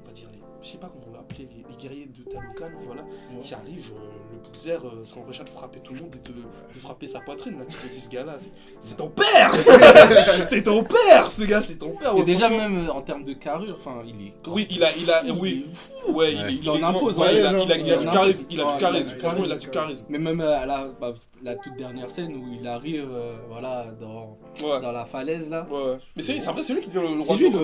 [0.02, 0.40] On va dire les.
[0.62, 3.04] Je sais pas comment on va appeler les, les guerriers de Talokan, voilà.
[3.42, 6.78] Qui arrivent, euh, Bookzer, euh, ça empêche de frapper tout le monde et de, de
[6.80, 7.58] frapper sa poitrine.
[7.58, 8.36] Là, tu te dis, ce gars-là,
[8.78, 9.52] c'est- ton père
[10.48, 13.32] C'est ton père Ce gars, c'est ton père Et déjà, même euh, en termes de
[13.32, 14.32] carrure, enfin, il est.
[14.46, 14.88] Oui, il a.
[14.96, 16.12] Il a fou, oui, il est fou.
[16.12, 16.52] ouais, il, Ouais.
[16.52, 18.44] est- Il en impose, Ouais, il, a, il, a, il a Il du charisme.
[18.50, 19.18] Il a du charisme.
[19.18, 20.06] Franchement, il a du charisme.
[20.08, 23.86] Mais même euh, à la, bah, la toute dernière scène où il arrive, euh, voilà,
[24.00, 24.80] dans, Ouais.
[24.80, 25.66] dans la falaise là.
[25.70, 25.98] Ouais.
[26.16, 27.56] Mais c'est c'est après, c'est lui qui devient le, roi lui du.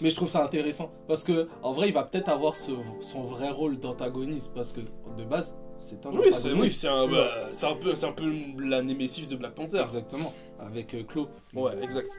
[0.00, 3.50] Mais je trouve ça intéressant parce que en vrai, il va peut-être avoir son vrai
[3.50, 5.37] rôle d'antagoniste parce que de base,
[5.78, 6.86] c'est un Oui, c'est oui, un, C'est
[7.66, 8.24] bah, un peu, c'est un peu
[8.60, 9.80] la némésis de Black Panther.
[9.80, 11.28] Exactement, avec euh, Claw.
[11.54, 12.18] Ouais, exact.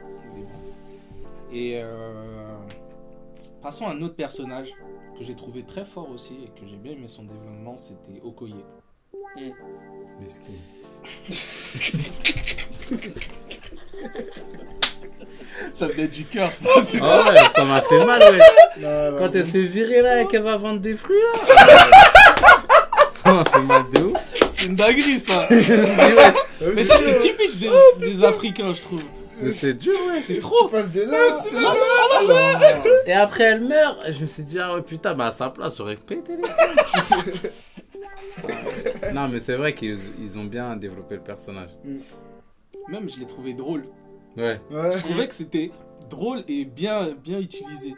[1.52, 2.56] Et euh,
[3.62, 4.68] passons à un autre personnage
[5.18, 8.54] que j'ai trouvé très fort aussi et que j'ai bien aimé son développement, c'était Okoye.
[10.20, 10.52] Miskin.
[15.72, 16.68] Ça venait du cœur, ça.
[16.84, 18.38] c'est- Ah ouais, ça m'a fait mal, ouais.
[18.78, 21.88] Non, non, Quand elle se virait là et qu'elle va vendre des fruits là.
[23.30, 24.18] ça m'a fait mal de ouf.
[24.52, 25.48] C'est une dinguerie, ça.
[26.74, 27.70] Mais ça, c'est typique des,
[28.06, 29.02] des Africains, je trouve.
[29.40, 30.18] mais c'est dur, ouais.
[30.18, 30.68] C'est Tu trop.
[30.68, 31.32] passes de là.
[31.32, 31.74] C'est à là.
[32.28, 32.58] là.
[32.58, 32.90] Non.
[33.06, 35.48] Et après elle meurt, et je me suis dit, ah ouais, putain, bah à sa
[35.48, 36.42] place, j'aurais pété les.
[39.14, 41.70] Non, mais c'est vrai qu'ils ils ont bien développé le personnage.
[42.88, 43.84] Même, je l'ai trouvé drôle.
[44.36, 44.60] Ouais.
[44.70, 44.92] Ouais.
[44.92, 45.70] Je trouvais que c'était
[46.08, 47.94] drôle et bien, bien utilisé.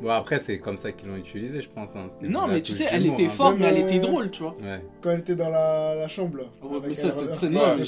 [0.00, 1.96] Bon, après, c'est comme ça qu'ils l'ont utilisé, je pense.
[1.96, 2.06] hein.
[2.22, 3.30] Non, mais tu sais, elle était hein.
[3.30, 4.54] forte, mais elle était drôle, tu vois.
[4.62, 4.80] Ouais.
[5.02, 6.44] Quand elle était dans la, la chambre là.
[6.62, 7.34] Ouais, mais ça, cette ouais.
[7.34, 7.76] scène-là.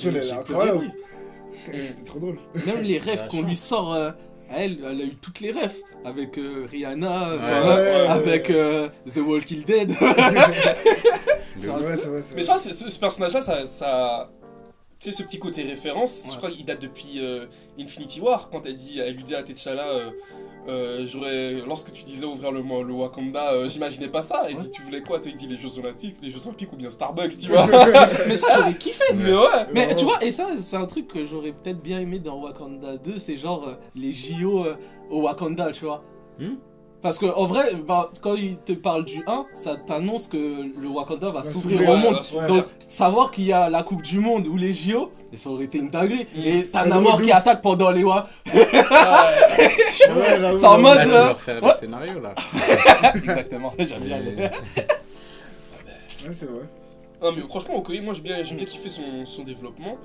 [1.80, 2.38] C'était trop drôle.
[2.66, 4.10] Même les rêves qu'on lui sort euh,
[4.52, 5.74] elle, elle a eu toutes les rêves.
[6.04, 7.38] Avec euh, Rihanna, Ouais.
[7.38, 8.08] voilà, Ouais.
[8.08, 9.92] avec euh, The Walking Dead.
[9.92, 10.00] C'est
[11.56, 11.94] c'est vrai,
[12.34, 14.30] Mais je crois que ce, ce personnage-là, ça, ça-
[15.00, 16.32] tu sais, ce petit côté référence, Ouais.
[16.32, 17.46] je crois qu'il date depuis euh,
[17.78, 20.10] Infinity War, quand elle, dit, elle lui dit à T'Challa, euh,
[20.68, 24.42] euh, j'aurais, lorsque tu disais ouvrir le, le Wakanda, euh, j'imaginais pas ça.
[24.46, 24.62] Elle Ouais.
[24.64, 26.90] dit, tu voulais quoi Toi, il dit les Jeux Olympiques, les Jeux Olympiques ou bien
[26.90, 27.66] Starbucks, tu vois.
[28.28, 29.04] mais ça, j'aurais kiffé.
[29.14, 29.66] Mais ouais.
[29.72, 32.98] Mais tu vois, et ça, c'est un truc que j'aurais peut-être bien aimé dans Wakanda
[32.98, 34.76] 2, c'est genre euh, les JO euh,
[35.08, 36.04] au Wakanda, tu vois.
[36.38, 36.56] Hmm?
[37.02, 40.88] Parce que en vrai, bah, quand il te parle du 1, ça t'annonce que le
[40.88, 42.20] Wakanda va s'ouvrir au monde.
[42.46, 45.64] Donc, savoir qu'il y a la Coupe du Monde ou les JO, et ça aurait
[45.64, 46.26] été une dinguerie.
[46.36, 48.28] Et t'as un Namor qui attaque pendant les Wa.
[48.90, 49.30] Ah
[50.56, 51.70] C'est en mode, Là, euh, leur faire ouais.
[51.70, 52.34] le scénario là.
[53.14, 54.36] Exactement, j'aime bien les.
[54.36, 54.50] Ouais,
[56.32, 56.68] c'est vrai.
[57.22, 59.96] Non, mais franchement, Okoye, moi j'ai bien, j'ai bien kiffé son, son développement.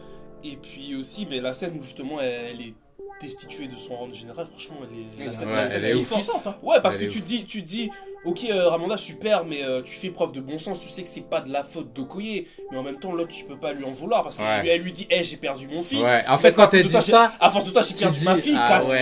[0.44, 2.74] Et puis aussi, mais la scène où justement elle est
[3.22, 6.08] destituée de son rang général, franchement, elle est, la Ouais, la scène, elle est ouf.
[6.08, 6.22] forte.
[6.22, 6.56] puissante, hein.
[6.62, 7.90] Ouais, parce Elle que est tu dis, tu dis,
[8.26, 11.10] ok, euh, Ramanda, super, mais euh, tu fais preuve de bon sens, tu sais que
[11.10, 13.84] c'est pas de la faute d'Okoye, mais en même temps, l'autre, tu peux pas lui
[13.86, 14.62] en vouloir parce qu'elle Ouais.
[14.64, 16.04] lui- elle lui dit, hé, j'ai perdu mon fils.
[16.04, 18.26] Ouais, en fait, quand elle dit toi, ça, À force de toi, j'ai perdu dis,
[18.26, 19.00] ma fille, ah casse-toi, ouais,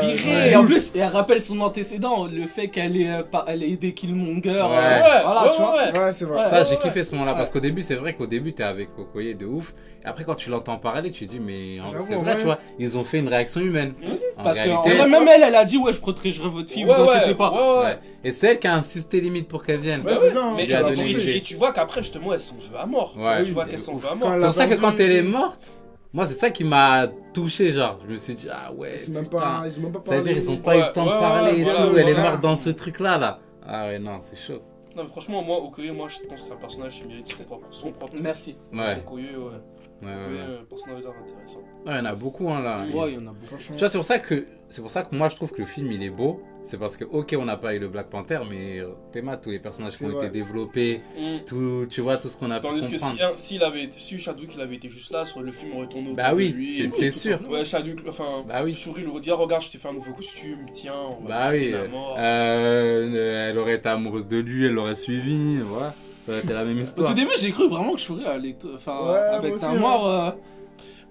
[0.00, 0.14] t'es ouais.
[0.14, 0.50] viré.
[0.52, 3.62] Et en plus, et elle rappelle son antécédent, le fait qu'elle ait, euh, pas- elle
[3.62, 4.50] ait aidé Killmonger.
[4.50, 5.22] euh, Ouais.
[5.24, 5.76] voilà, ouais, tu vois.
[5.76, 5.98] ouais.
[5.98, 6.44] Ouais, c'est vrai.
[6.44, 6.50] Ouais.
[6.50, 6.82] Ça, j'ai ouais.
[6.82, 7.38] kiffé ce moment-là Ouais.
[7.38, 9.74] parce qu'au début, c'est vrai qu'au début, t'es avec Okoye de ouf.
[10.04, 13.18] Après, quand tu l'entends parler, tu dis, mais c'est vrai, tu vois, ils ont fait
[13.18, 13.94] une réaction humaine.
[14.00, 14.18] Mhm.
[14.38, 16.94] En Parce que réalité, même elle, elle a dit, ouais, je protégerai votre fille, Ouais,
[16.94, 17.98] vous inquiétez pas.
[18.26, 20.00] Et c'est elle qui a insisté limite pour qu'elle vienne.
[20.00, 20.52] Ouais, Bah c'est ouais, ça.
[20.56, 23.14] Mais a et, tu- et tu vois qu'après, justement, elle s'en veut à mort.
[23.16, 23.44] Ouais.
[23.44, 24.32] tu vois Oui, qu'elle s'en veut à mort.
[24.36, 25.70] C'est pour ça que quand elle est morte,
[26.12, 28.00] moi, c'est ça qui m'a touché, genre.
[28.08, 28.98] Je me suis dit, ah ouais.
[28.98, 30.22] C'est même pas, ils ont même pas parlé.
[30.24, 31.96] C'est-à-dire, ils ont pas eu le temps de parler et tout.
[31.96, 33.38] Elle est morte dans ce truc-là, là.
[33.64, 34.60] Ah ouais, non, c'est chaud.
[34.96, 37.44] Non, mais franchement, moi, Okoye, moi, je pense que c'est un personnage qui mérite son
[37.44, 37.66] propre.
[37.70, 38.14] Son propre.
[38.20, 38.56] Merci.
[38.72, 39.60] Ouais, Okoye, ouais.
[40.02, 40.14] Ouais, ouais.
[40.14, 40.40] Ouais.
[40.40, 41.60] euh, personnage grave intéressant.
[41.86, 42.84] Ouais, il y en a beaucoup, hein, là.
[42.92, 43.56] Ouais, il y en a beaucoup.
[43.58, 45.66] Tu vois, c'est pour ça que c'est pour ça que moi je trouve que le
[45.66, 46.42] film il est beau.
[46.64, 49.50] C'est parce que ok, on n'a pas eu le Black Panther, mais euh, Théma, tous
[49.50, 50.26] les personnages qui ont vrai.
[50.26, 51.44] été développés, Mm.
[51.46, 54.18] tout, tu vois tout ce qu'on a pu Tandis que si, s'il avait été, si
[54.18, 56.48] Chadwick il avait été juste là, sur le film aurait tourné autour Bah de oui,
[56.48, 56.72] lui.
[56.72, 57.38] c'était sûr.
[57.48, 58.74] Ouais, Chadwick, enfin, Bah oui.
[58.74, 61.28] Shuri lui aurait dit, ah, regarde, je t'ai fait un nouveau costume, tiens, on va
[61.28, 61.72] Bah oui.
[62.18, 65.94] euh, elle aurait été amoureuse de lui, elle l'aurait suivi, voilà.
[66.26, 67.06] Ça aurait été la même Au histoire.
[67.08, 68.54] tout début, j'ai cru vraiment que Shuri allait.
[68.54, 70.08] t- Enfin, Ouais, avec aussi, mort.
[70.08, 70.30] euh,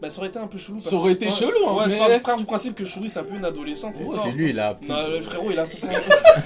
[0.01, 0.77] Bah, ça aurait été un peu chelou.
[0.77, 2.75] Ça parce aurait que été je- chelou, hein, Ouais, je mais- je pars du principe
[2.75, 3.95] que Shuri, c'est un peu une adolescente.
[3.97, 4.77] et Ouais, toi, puis lui, il a.
[4.85, 5.87] Non, le frérot, il a 500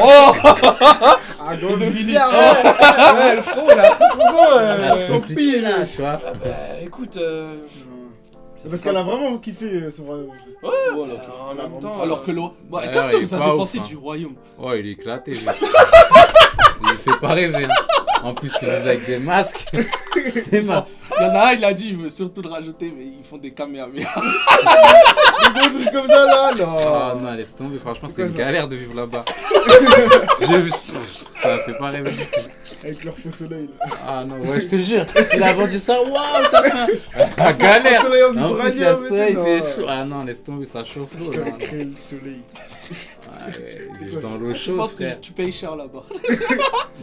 [0.00, 0.32] Oh
[1.40, 2.70] Ah, le bizarre, ouais.
[3.18, 4.36] Ouais, le frérot, il a 600 ans.
[4.38, 5.62] Ah, euh, c'est son compliqué pige.
[5.62, 6.16] là, tu vois.
[6.44, 6.50] Bah,
[6.84, 7.56] écoute, euh,
[8.62, 10.28] C'est parce qu'elle a vraiment kiffé euh, son royaume.
[10.62, 11.14] Voilà.
[11.50, 12.00] en même temps.
[12.00, 12.40] Alors que le.
[12.40, 13.82] Bon, Ouais, Qu'est-ce ouais, que vous avez pensé hein.
[13.86, 14.36] du royaume?
[14.58, 15.32] Ouais, il est éclaté.
[17.04, 17.66] fait pas rêver.
[18.22, 19.66] En plus, il vit avec des masques.
[20.50, 20.86] Des masques.
[21.20, 23.24] Il y en a un, il a dit, il veut surtout le rajouter, mais ils
[23.24, 23.88] font des caméras.
[23.88, 26.76] Des gros trucs comme ça là, non.
[26.86, 27.78] Ah non, laisse tomber.
[27.78, 29.24] Franchement, C'est une galère de vivre là-bas.
[30.40, 30.70] J'ai vu.
[31.34, 32.12] Ça fait pas rêver.
[32.82, 33.96] Avec leur faux soleil là.
[34.06, 35.06] Ah non, ouais, je te jure.
[35.34, 36.00] Il a vendu ça.
[36.02, 36.12] Waouh,
[36.50, 36.86] t'as fait un.
[37.38, 38.02] La galère.
[38.02, 39.86] Soleil en En plus, il y a le vibranium et soleil, il tout, fait chaud.
[39.88, 41.32] Ah non, laisse tomber, ça chauffe l'eau.
[41.32, 42.40] Je créer le soleil.
[43.26, 46.02] Ah, ouais, il dans l'eau Je chaude, pense que tu payes cher là-bas.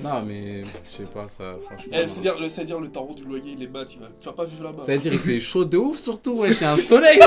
[0.04, 1.56] Non, mais je sais pas, ça.
[1.66, 1.92] franchement.
[1.92, 4.46] Eh, C'est-à-dire le, c'est-à-dire le tarot du loyer, les bas, tu vas, tu vas pas
[4.46, 4.84] vivre là-bas.
[4.84, 7.20] Ça veut dire il fait chaud de ouf surtout, ouais, c'est un soleil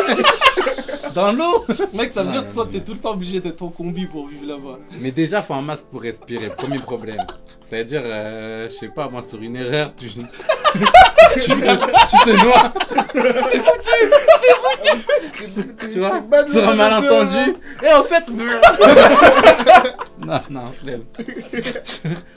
[1.14, 1.64] dans l'eau.
[1.92, 4.27] Mec, ça veut dire que toi, t'es tout le temps obligé d'être en combi pour
[4.29, 4.79] vivre là-bas.
[5.00, 7.24] Mais déjà, faut un masque pour respirer, premier problème.
[7.64, 11.55] Ça veut dire, euh, je sais pas, moi, sur une erreur, tu, tu, te- tu
[11.55, 12.72] te noies.
[12.85, 13.96] C'est foutu,
[14.40, 15.92] c'est foutu.
[15.92, 17.57] Tu vois, sur un malentendu.
[17.83, 18.24] Et en fait,
[20.27, 21.05] non, non, flemme.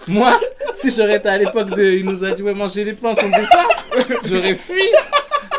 [0.07, 0.39] Moi,
[0.75, 3.31] si j'aurais été à l'époque de, il nous a dit, ouais, manger les plantes, on
[3.31, 3.65] fait ça,
[4.27, 4.83] j'aurais fui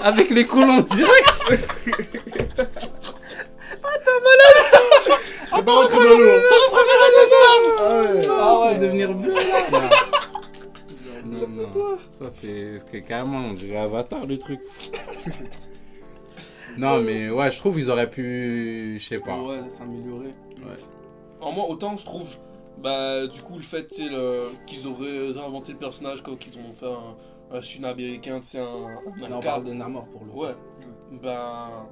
[0.03, 1.35] avec les colons direct.
[5.51, 6.29] C'est pas rentré dans l'eau.
[6.31, 6.43] hein.
[7.79, 8.21] Ah ouais.
[8.31, 9.91] Ah ouais, devenir bleu là.
[11.25, 11.99] Non, non, non.
[12.11, 14.61] Ça c'est c'est carrément, on dirait Avatar le truc.
[16.77, 18.99] non, mais ouais, je trouve qu'ils auraient pu.
[19.01, 19.37] Je sais pas.
[19.41, 20.35] Ouais, s'améliorer.
[21.41, 22.37] En moi, autant je trouve,
[22.79, 26.87] bah, du coup, le fait le- qu'ils auraient réinventé le personnage quand ils ont fait
[26.87, 28.67] un, un sud-américain, tu sais, un,
[29.31, 30.55] on parle de Namor pour le Ouais.
[31.23, 31.87] Bah.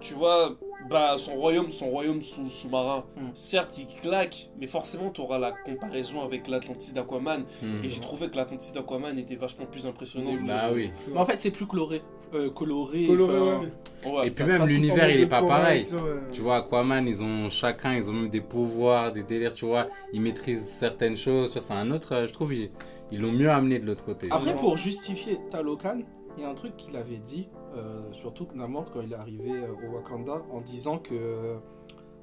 [0.00, 0.56] Tu vois,
[0.90, 3.28] bah, son royaume, son royaume sous- sous-marin, Hmm.
[3.34, 7.44] certes, il claque, mais forcément, tu auras la comparaison avec l'Atlantis d'Aquaman.
[7.62, 7.82] Hmm.
[7.84, 10.32] Et j'ai trouvé que l'Atlantis d'Aquaman était vachement plus impressionnant.
[10.46, 10.90] Bah oui.
[11.12, 12.02] Mais en fait, c'est plus coloré.
[12.34, 13.06] Euh, coloré.
[13.06, 14.18] Coloré, enfin, ouais.
[14.18, 14.26] Ouais.
[14.26, 15.82] Et puis même l'univers il est pas pareil.
[15.82, 16.20] tout ça, ouais.
[16.32, 19.86] Tu vois, Aquaman, ils ont chacun, ils ont même des pouvoirs, des délires, tu vois.
[20.12, 21.52] Ils maîtrisent certaines choses.
[21.52, 22.14] Tu vois, c'est un autre.
[22.14, 22.70] euh, Je trouve ils
[23.12, 24.26] ils l'ont mieux amené de l'autre côté.
[24.32, 26.00] Après, pour justifier Talokan,
[26.36, 29.16] il y a un truc qu'il avait dit, euh, surtout que Namor, quand il est
[29.16, 31.56] arrivé euh, au Wakanda, en disant que, euh,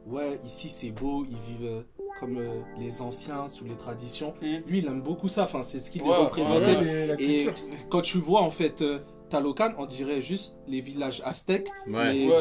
[0.08, 1.82] ouais, ici c'est beau, ils vivent euh,
[2.20, 4.34] comme euh, les anciens, sous les traditions.
[4.42, 4.62] Mhm.
[4.68, 7.48] Lui, il aime beaucoup ça, enfin, c'est ce qu'il Ouais, la Et
[7.90, 12.14] quand tu vois, en fait, euh, Talokan, on dirait juste les villages aztèques, Ouais.
[12.14, 12.40] mais Ouais,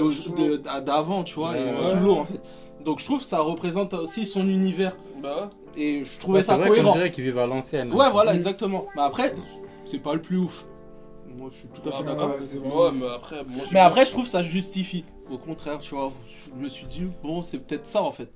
[0.85, 1.83] d'avant, tu vois, Ouais, et ouais.
[1.83, 2.41] sous l'eau, en fait.
[2.85, 4.97] Donc je trouve que ça représente aussi son univers.
[5.23, 6.93] Bah, Et je trouvais Ouais, ça vrai cohérent.
[6.93, 7.93] dirait qu'ils vivent à l'ancienne.
[7.93, 8.87] Ouais, voilà, exactement.
[8.97, 9.35] Mais après,
[9.85, 10.67] c'est pas le plus ouf.
[11.39, 12.31] Moi, je suis tout à fait Ah, d'accord.
[12.31, 15.05] ouais, c'est ouais, vraiment- mais après, moi, j'ai Mais après, je trouve que ça justifie.
[15.31, 18.29] Au contraire, tu vois, je me suis dit, bon, c'est peut-être ça en fait.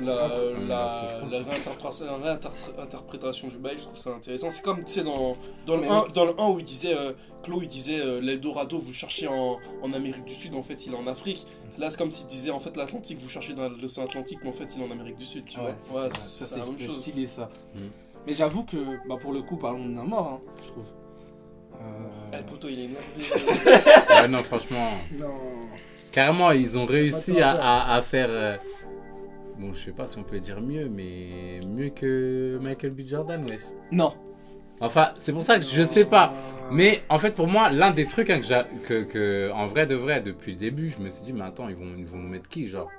[0.00, 1.32] la, Après, la la, souffrance.
[1.32, 2.16] la réinterprétation, la
[2.76, 4.50] réinterprétation du bail, je trouve ça intéressant.
[4.50, 5.32] C'est comme, tu sais, dans,
[5.66, 7.12] dans, le Mais 1, dans le 1 où il disait, euh,
[7.42, 10.92] Chloé, il disait, euh, l'Eldorado, vous cherchez en, en Amérique du Sud, en fait, il
[10.92, 11.46] est en Afrique.
[11.78, 14.52] Là, c'est comme s'il disait, en fait, l'Atlantique, vous cherchez dans l'océan Atlantique, mais en
[14.52, 15.74] fait, il est en Amérique du Sud, tu vois.
[15.80, 17.50] ça, Ouais, ça, c'est stylé ça.
[17.74, 17.78] Mm.
[18.26, 18.76] Mais j'avoue que,
[19.08, 20.86] bah, pour le coup, parlons de Namor, hein, je trouve.
[22.32, 23.02] Euh, le poteau, il est énervé.
[24.22, 24.88] Ouais, non, franchement.
[25.18, 25.68] Non.
[26.10, 28.28] Carrément, ils ont réussi à, à- à faire.
[28.30, 28.56] euh,
[29.58, 33.02] Bon, je sais pas si on peut dire mieux, mais mieux que Michael B.
[33.04, 33.60] Jordan, wesh.
[33.90, 34.14] Non.
[34.80, 36.32] Enfin, c'est pour ça que je sais pas.
[36.70, 39.86] Mais en fait, pour moi, l'un des trucs hein, que, j'a- que, que, en vrai
[39.86, 42.16] de vrai, depuis le début, je me suis dit, mais attends, ils vont, ils vont
[42.16, 42.90] nous mettre qui, genre?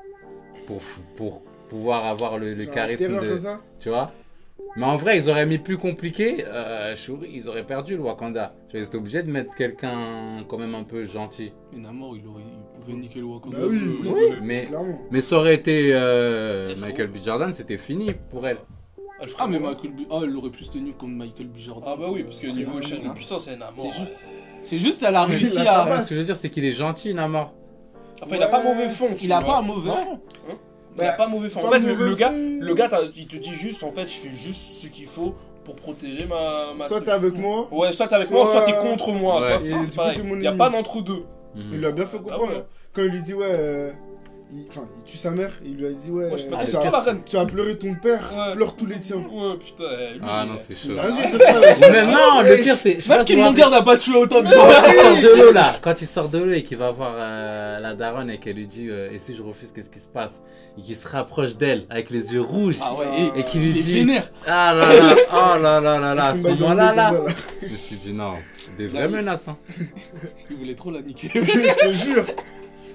[0.68, 0.80] Pour,
[1.18, 3.38] pour pouvoir avoir le, le charisme de.
[3.80, 4.12] Tu vois?
[4.76, 6.44] Mais en vrai, ils auraient mis plus compliqué.
[6.48, 8.56] Euh, Shuri, ils auraient perdu le Wakanda.
[8.70, 11.52] Tu vois, Ils étaient obligés de mettre quelqu'un quand même un peu gentil.
[11.72, 13.58] Mais Namor, il, aurait, il pouvait niquer le Wakanda.
[13.60, 13.80] Bah oui.
[14.04, 14.98] Oui, mais, Clairement.
[15.12, 17.18] mais ça aurait été euh, Michael B.
[17.24, 18.58] Jordan, c'était fini pour elle.
[19.22, 20.00] Elle ferait Ah, mais Michael B.
[20.12, 21.58] Ah, elle aurait plus tenu comme Michael B.
[21.58, 21.84] Jordan.
[21.94, 23.14] Ah, bah oui, parce que niveau Ah, échelle de hein.
[23.14, 23.94] puissance, c'est un amour.
[24.64, 26.02] C'est juste- juste, elle a réussi a à.
[26.02, 27.54] ce que je veux dire, c'est qu'il est gentil, Namor.
[28.24, 29.54] Enfin, il a pas mauvais fond, tu Il a vois.
[29.54, 30.20] pas un mauvais fond.
[30.98, 31.66] Il a pas mauvais fond.
[31.66, 34.82] En fait, le, gars, le gars, il te dit juste, en fait, je fais juste
[34.84, 36.74] ce qu'il faut pour protéger ma.
[36.78, 39.42] ma Soit t'es avec moi, Ouais, soit t'es avec moi, soit t'es contre moi.
[39.42, 39.58] Ouais.
[39.60, 40.22] C'est pareil.
[40.24, 41.24] Il y a pas d'entre-deux.
[41.56, 41.64] Mhm.
[41.74, 42.48] il a bien fait comprendre.
[42.48, 42.66] Ah ouais.
[42.94, 43.92] Quand il lui dit, ouais, euh,
[44.56, 46.72] il, enfin, il tue sa mère, il lui a dit Ouais, Moi, je euh, tu,
[46.78, 47.22] pas la reine.
[47.26, 48.54] tu as pleuré ton père, Ouais.
[48.56, 49.18] pleure tous les tiens.
[49.18, 49.84] Ouais, putain.
[50.14, 50.94] lui, Ah non, c'est chaud.
[50.94, 51.90] de faire ça.
[51.92, 52.96] Mais non, le pire, c'est.
[52.98, 54.70] je sais Même pas si vous Killmonger n'a pas tué autant de Quand gens.
[54.88, 57.80] il sort de l'eau là, quand il sort de l'eau et qu'il va voir euh,
[57.80, 60.44] la daronne et qu'elle lui dit euh, et si je refuse qu'est-ce qui se passe?
[60.78, 63.70] Et qu'il se rapproche d'elle avec les yeux rouges Ah ouais, et, et qu'il lui
[63.70, 64.32] il est dit vénère.
[64.48, 67.12] ah là là oh là là là là à ce son bail dans moment là
[67.62, 68.34] je me suis dit non
[68.78, 69.58] des vraies il- menaces hein.
[70.50, 71.30] Il voulait trop la niquer.
[71.34, 72.26] Je te jure.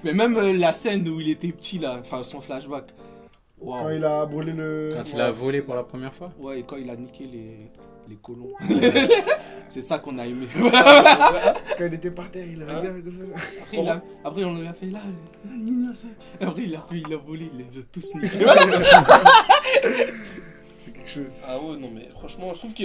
[0.05, 2.85] Mais même euh, la scène où il était petit là, enfin son flashback.
[3.61, 4.95] Quand il a brûlé le.
[4.97, 7.71] quand il a volé pour la première fois Ouais, et quand il a niqué les,
[8.09, 8.53] les colons.
[9.69, 10.47] c'est ça qu'on a aimé.
[11.79, 13.25] Quand il était par terre, il Hein regarde comme ça.
[13.63, 15.01] Après, il a- après, on lui a fait là,
[15.95, 16.07] ça.
[16.41, 18.39] Après, il a, fait- il a volé, il les a tous niqués.
[20.81, 21.31] C'est quelque chose.
[21.49, 22.85] Ah ouais, non, mais franchement, je trouve que.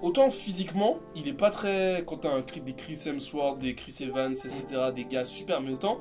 [0.00, 2.04] Autant physiquement, il est pas très.
[2.06, 5.98] Quand t'as un des Chris Hemsworth, des Chris Evans, etc., des gars super, mais autant.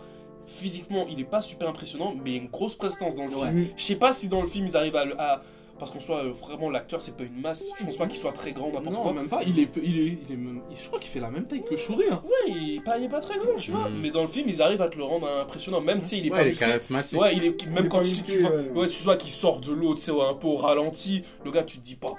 [0.48, 3.36] Physiquement, il est pas super impressionnant, mais il y a une grosse prestance dans le
[3.36, 3.50] Ouais.
[3.50, 3.68] film.
[3.76, 5.06] Je sais pas si dans le film ils arrivent à.
[5.06, 5.42] le- à-
[5.80, 7.66] parce qu'en soit, euh, vraiment, l'acteur c'est pas une masse.
[7.80, 9.14] Je pense pas qu'il soit très grand, n'importe non, quoi.
[9.14, 9.42] même pas.
[9.46, 11.78] Il est, il est, il est même, je crois qu'il fait la même taille que
[11.78, 12.06] Shuri.
[12.10, 12.24] Hein.
[12.26, 13.88] Ouais, il est, pas, il est pas très grand, tu vois.
[13.88, 14.00] Mm.
[14.02, 15.80] Mais dans le film, ils arrivent à te le rendre impressionnant.
[15.82, 17.20] Même, tu sais, il est ouais pas il est musclé.
[17.20, 18.80] Ouais, il est même quand tu, vois, ouais, non.
[18.82, 21.22] ouais, tu vois qu'il sort de l'eau, tu sais, ouais, un peu au ralenti.
[21.46, 22.16] Le gars, tu te dis pas,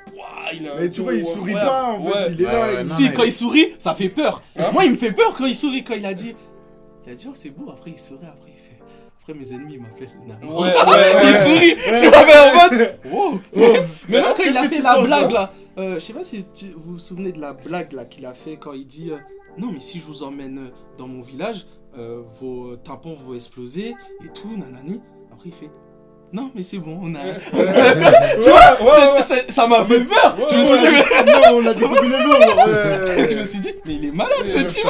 [0.54, 2.10] il a un Mais tu vois, il dos sourit pas en fait.
[2.12, 2.26] Ouais.
[2.30, 2.68] Il est Ouais, là.
[2.68, 4.40] ouais, il- non, si, quand il sourit, ça fait peur.
[4.56, 6.36] Hein Moi, il me fait peur quand il sourit, quand il a dit.
[7.08, 7.70] Il a dit, oh, c'est beau.
[7.70, 8.78] Après, il sourit, après, il fait.
[9.20, 10.08] Après, mes ennemis m'appellent.
[10.42, 10.74] Ouais, ouais,
[11.22, 11.42] il ouais.
[11.42, 11.74] sourit.
[11.74, 11.98] Ouais.
[11.98, 12.98] Tu vois, mais en mode.
[13.10, 13.40] Wow.
[14.08, 16.66] Mais même quand il a fait la blague là, euh, je sais pas si tu-
[16.76, 19.16] vous vous souvenez de la blague là qu'il a fait quand il dit euh,
[19.56, 21.66] non mais si je vous emmène euh, dans mon village,
[21.96, 23.94] euh, vos tympans vont exploser
[24.24, 25.00] et tout, nanani.
[25.32, 25.70] Après il fait
[26.32, 27.34] non mais c'est bon, on a.
[28.42, 30.36] Tu vois ça m'a fait peur.
[30.38, 32.30] Ouais, je me suis dit, mais- Non, on a des combinaisons.
[32.30, 33.28] ouais.
[33.32, 34.86] je me suis dit mais il est malade ce type.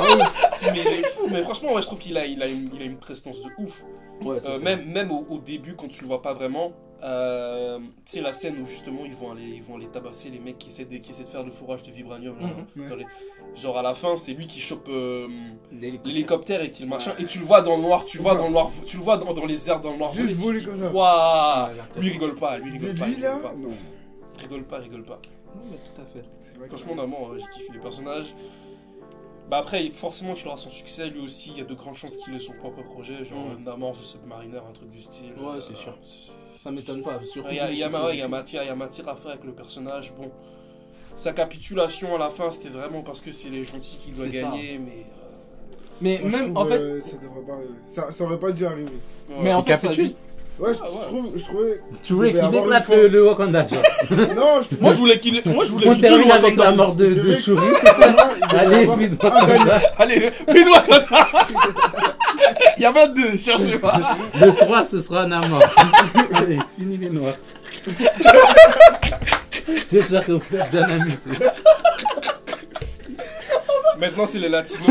[0.63, 2.83] Mais il est fou, mais franchement, ouais, je trouve qu'il a, il a, une, il
[2.83, 3.85] a une prestance de ouf.
[4.25, 6.73] Ouais, Euh, même même au, au début, quand tu le vois pas vraiment,
[7.05, 10.41] euh, tu sais, la scène où justement ils vont aller, ils vont aller tabasser les
[10.41, 12.37] mecs qui essaient de, qui essaient de faire le fourrage de vibranium.
[12.41, 12.97] là, Mhm.
[12.99, 13.07] les-
[13.55, 15.27] Genre à la fin, c'est lui qui chope euh,
[15.73, 16.63] L'hélicoptère.
[16.63, 17.13] et qui le machin.
[17.19, 19.03] Et tu le vois dans le noir, tu le vois dans le noir, tu le
[19.03, 20.13] vois dans, dans les airs dans le noir.
[20.13, 20.93] Juste dis, comme ça.
[20.93, 23.55] Waouh Lui rigole pas, lui rigole pas, lui rigole pas.
[23.57, 23.71] Non.
[24.39, 25.19] Rigole pas, rigole pas.
[25.55, 26.69] Non, mais tout à fait.
[26.69, 28.35] Franchement, Namor, euh, j'ai kiffé les personnages.
[29.51, 32.19] Bah après, forcément qu'il aura son succès, lui aussi, il y a de grandes chances
[32.19, 33.51] qu'il ait son propre projet, genre Mm.
[33.53, 35.33] euh, Namor, The Submariner, un truc du style.
[35.41, 35.97] Ouais, Euh, c'est sûr.
[36.05, 36.33] c'est-
[36.63, 37.21] Ça m'étonne pas.
[37.51, 38.13] Il y a, il y a- matière,
[38.65, 40.13] il y a matière à faire avec le personnage.
[40.19, 40.29] Bon,
[41.15, 44.79] sa capitulation à la fin, c'était vraiment parce que c'est les gentils qui doivent gagner,
[44.79, 45.07] mais.
[46.01, 47.71] Mais Moi, je même trouve, en fait, euh, ça devrait pas arriver.
[47.89, 48.93] Ça, ça aurait pas dû arriver.
[49.31, 49.79] euh, mais en fait,
[50.61, 51.81] Ouais, je, je trouve, je trouvais.
[52.03, 53.83] tu voulais qu'il déclate le, le Wakanda genre.
[54.37, 56.73] Non, je moi je voulais qu'il, moi je voulais on lui tuer termine avec la
[56.73, 57.61] mort de, Je de Shuri
[58.59, 59.17] allez gagnant.
[59.23, 61.47] Wakanda Allez, puis de Wakanda.
[62.77, 64.17] Il y a 22, cherchez pas.
[64.41, 65.63] le 3 ce sera Namor
[66.35, 67.35] allez fini les noirs
[69.93, 71.31] j'espère que vous êtes bien amusés
[73.99, 74.87] Maintenant, c'est les latinos.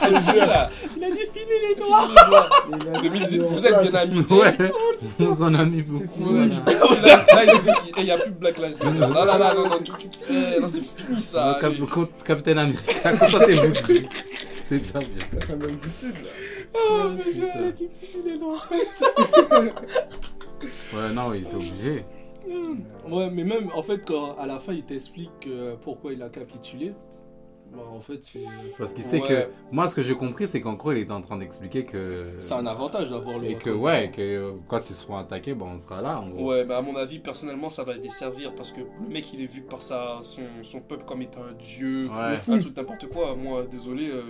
[0.00, 0.70] c'est le jeu là.
[0.96, 2.08] Il a dit fini les noirs.
[2.68, 4.34] Il a- 2010, il est en vous êtes bien amusés.
[4.34, 4.56] ouais
[5.20, 6.32] on en a mis beaucoup.
[6.34, 8.98] Là, là, il dit qu'il- il n'y a plus de Black Lives Matter.
[9.00, 9.78] Là, là, là, non, non,
[10.30, 11.58] eh, non, c'est fini ça.
[11.60, 11.86] Cap- allez.
[11.86, 13.74] Cap- Captain America comptez-vous
[14.68, 15.08] c'est déjà bien
[15.46, 16.14] c'est Amérique du Sud.
[16.14, 16.30] Là.
[16.74, 18.68] Oh mais il a dit fini les noirs.
[20.94, 22.04] ouais non il était obligé
[23.08, 26.28] Ouais, mais même en fait quand à la fin il t'explique euh, pourquoi il a
[26.28, 26.92] capitulé,
[27.74, 28.40] bah en fait c'est
[28.78, 29.28] Parce qu'il sait Ouais.
[29.28, 29.48] que.
[29.70, 32.34] Moi, ce que j'ai compris, c'est qu'en gros, il était en train d'expliquer que.
[32.40, 35.66] c'est un avantage d'avoir le Et que, ouais, que euh, quand ils seront attaqués, bah,
[35.68, 36.18] on sera là.
[36.20, 36.50] En gros.
[36.50, 39.42] Ouais, mais à mon avis, personnellement, ça va le desservir parce que le mec, il
[39.42, 42.36] est vu par sa, son, son peuple comme étant un dieu, Ouais.
[42.54, 43.34] un truc n'importe quoi.
[43.36, 44.22] Moi, désolé, euh,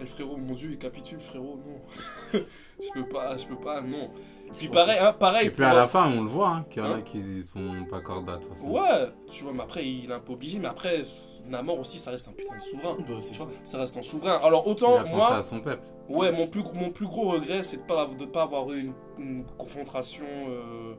[0.00, 2.40] El frérot, mon dieu, il capitule, frérot, non.
[2.82, 4.10] je peux pas, je peux pas, non.
[4.58, 5.46] Puis pareil, hein, pareil.
[5.46, 7.42] Et puis à la fin, on le voit, hein, qu'il y en a Hein qui
[7.42, 8.40] sont pas cordates.
[8.40, 8.70] de toute façon.
[8.70, 11.04] Ouais, tu vois, mais après, il est un peu obligé, mais après,
[11.46, 12.96] Namor aussi, ça reste un putain de souverain.
[12.98, 13.44] Bah, Tu ça.
[13.44, 14.40] vois, ça reste un souverain.
[14.42, 15.82] Alors Il autant, a moi, à son peuple.
[16.08, 18.92] Ouais, mon plus, mon plus gros regret, c'est de pas, de pas avoir eu une,
[19.18, 20.94] une confrontation euh,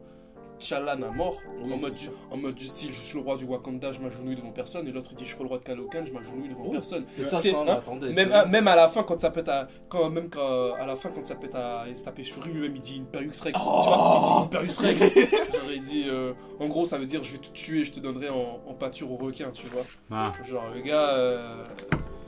[0.57, 1.41] T'Challa à mort.
[1.61, 2.13] Oui, en, mode, sûr.
[2.31, 4.87] en mode du style, je suis le roi du Wakanda, je m'agenouille devant personne.
[4.87, 6.71] Et l'autre, il dit, je suis le roi de Kalokan, je m'agenouille devant Oh.
[6.71, 7.03] personne.
[7.19, 8.13] Et ça, C'est- ça, on hein, attendait.
[8.13, 9.67] Même, à, même à la fin, quand ça pète à.
[9.89, 12.75] Quand, même quand, à la fin, quand ça pète à se taper sur lui, lui-même,
[12.75, 13.59] il dit Imperius Rex.
[13.65, 13.79] Oh.
[13.83, 15.13] Tu vois, il dit Imperius Rex.
[15.53, 16.05] Genre, il dit.
[16.07, 18.73] euh, en gros, ça veut dire, je vais te tuer, je te donnerai en, en
[18.73, 19.83] pâture au requin, tu vois.
[20.09, 21.09] Ah, Genre, le gars.
[21.09, 21.65] euh,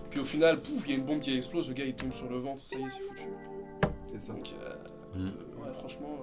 [0.10, 2.14] Puis au final, pouf, il y a une bombe qui explose, le gars il tombe
[2.14, 3.24] sur le ventre, ça y est, c'est foutu.
[4.10, 4.34] C'est ça.
[4.34, 4.70] Donc, euh,
[5.16, 5.28] Mm.
[5.28, 6.18] euh, ouais, franchement.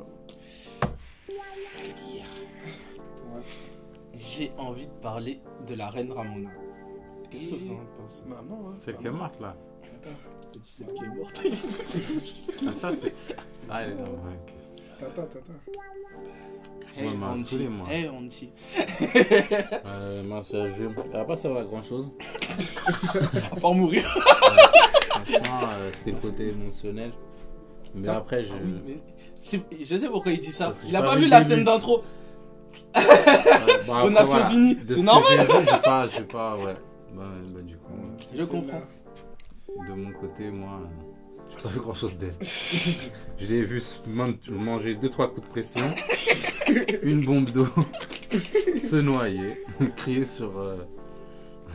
[4.17, 6.51] J'ai envie de parler de la reine Ramona.
[7.31, 8.23] Qu'est-ce que vous en pensez?
[8.27, 8.75] Maman, hein.
[8.79, 9.57] c'est qui est morte là.
[10.63, 11.41] Celle qui est morte.
[12.67, 13.13] Ah, ça, c'est.
[13.69, 15.01] Ah, elle est-.
[15.01, 15.53] Tata, tata.
[16.97, 17.43] Hey, Ouais, Andy.
[17.43, 17.87] saoulé, moi.
[17.91, 18.07] Hey.
[19.85, 20.23] Euh,
[20.71, 22.13] je vais va pas savoir grand chose.
[23.51, 24.05] À part mourir.
[24.09, 27.13] Franchement, euh, c'était le côté émotionnel.
[27.97, 28.53] Mais Ah, après, je.
[28.53, 29.14] Ah oui, mais c'est-
[29.45, 30.73] je sais pourquoi il dit ça.
[30.87, 32.03] Il a pas pas vu la scène d'intro.
[32.97, 33.01] Euh,
[33.87, 34.55] bon, après, Nations voilà.
[34.55, 35.39] Unies, De c'est ce normal.
[35.39, 36.75] vu, J'ai pas, j'ai pas, ouais.
[37.15, 37.23] Bah,
[37.55, 38.17] bah, du coup, ouais.
[38.33, 38.45] Je scène-là.
[38.45, 38.83] de comprends.
[39.97, 40.87] mon côté, moi, euh,
[41.57, 42.35] j'ai pas vu grand chose d'elle.
[42.41, 43.83] je l'ai vu
[44.51, 45.85] manger 2-3 coups de pression,
[47.03, 47.69] une bombe d'eau,
[48.81, 49.63] se noyer,
[49.97, 50.77] crier sur euh,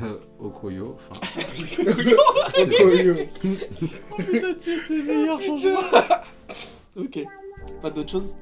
[0.04, 0.98] euh, Okoyo.
[0.98, 1.20] Enfin,
[2.62, 3.16] Okoyo.
[4.12, 5.80] Oh putain, tu étais meilleur changement.
[6.98, 7.26] ok.
[7.82, 8.36] Pas d'autre chose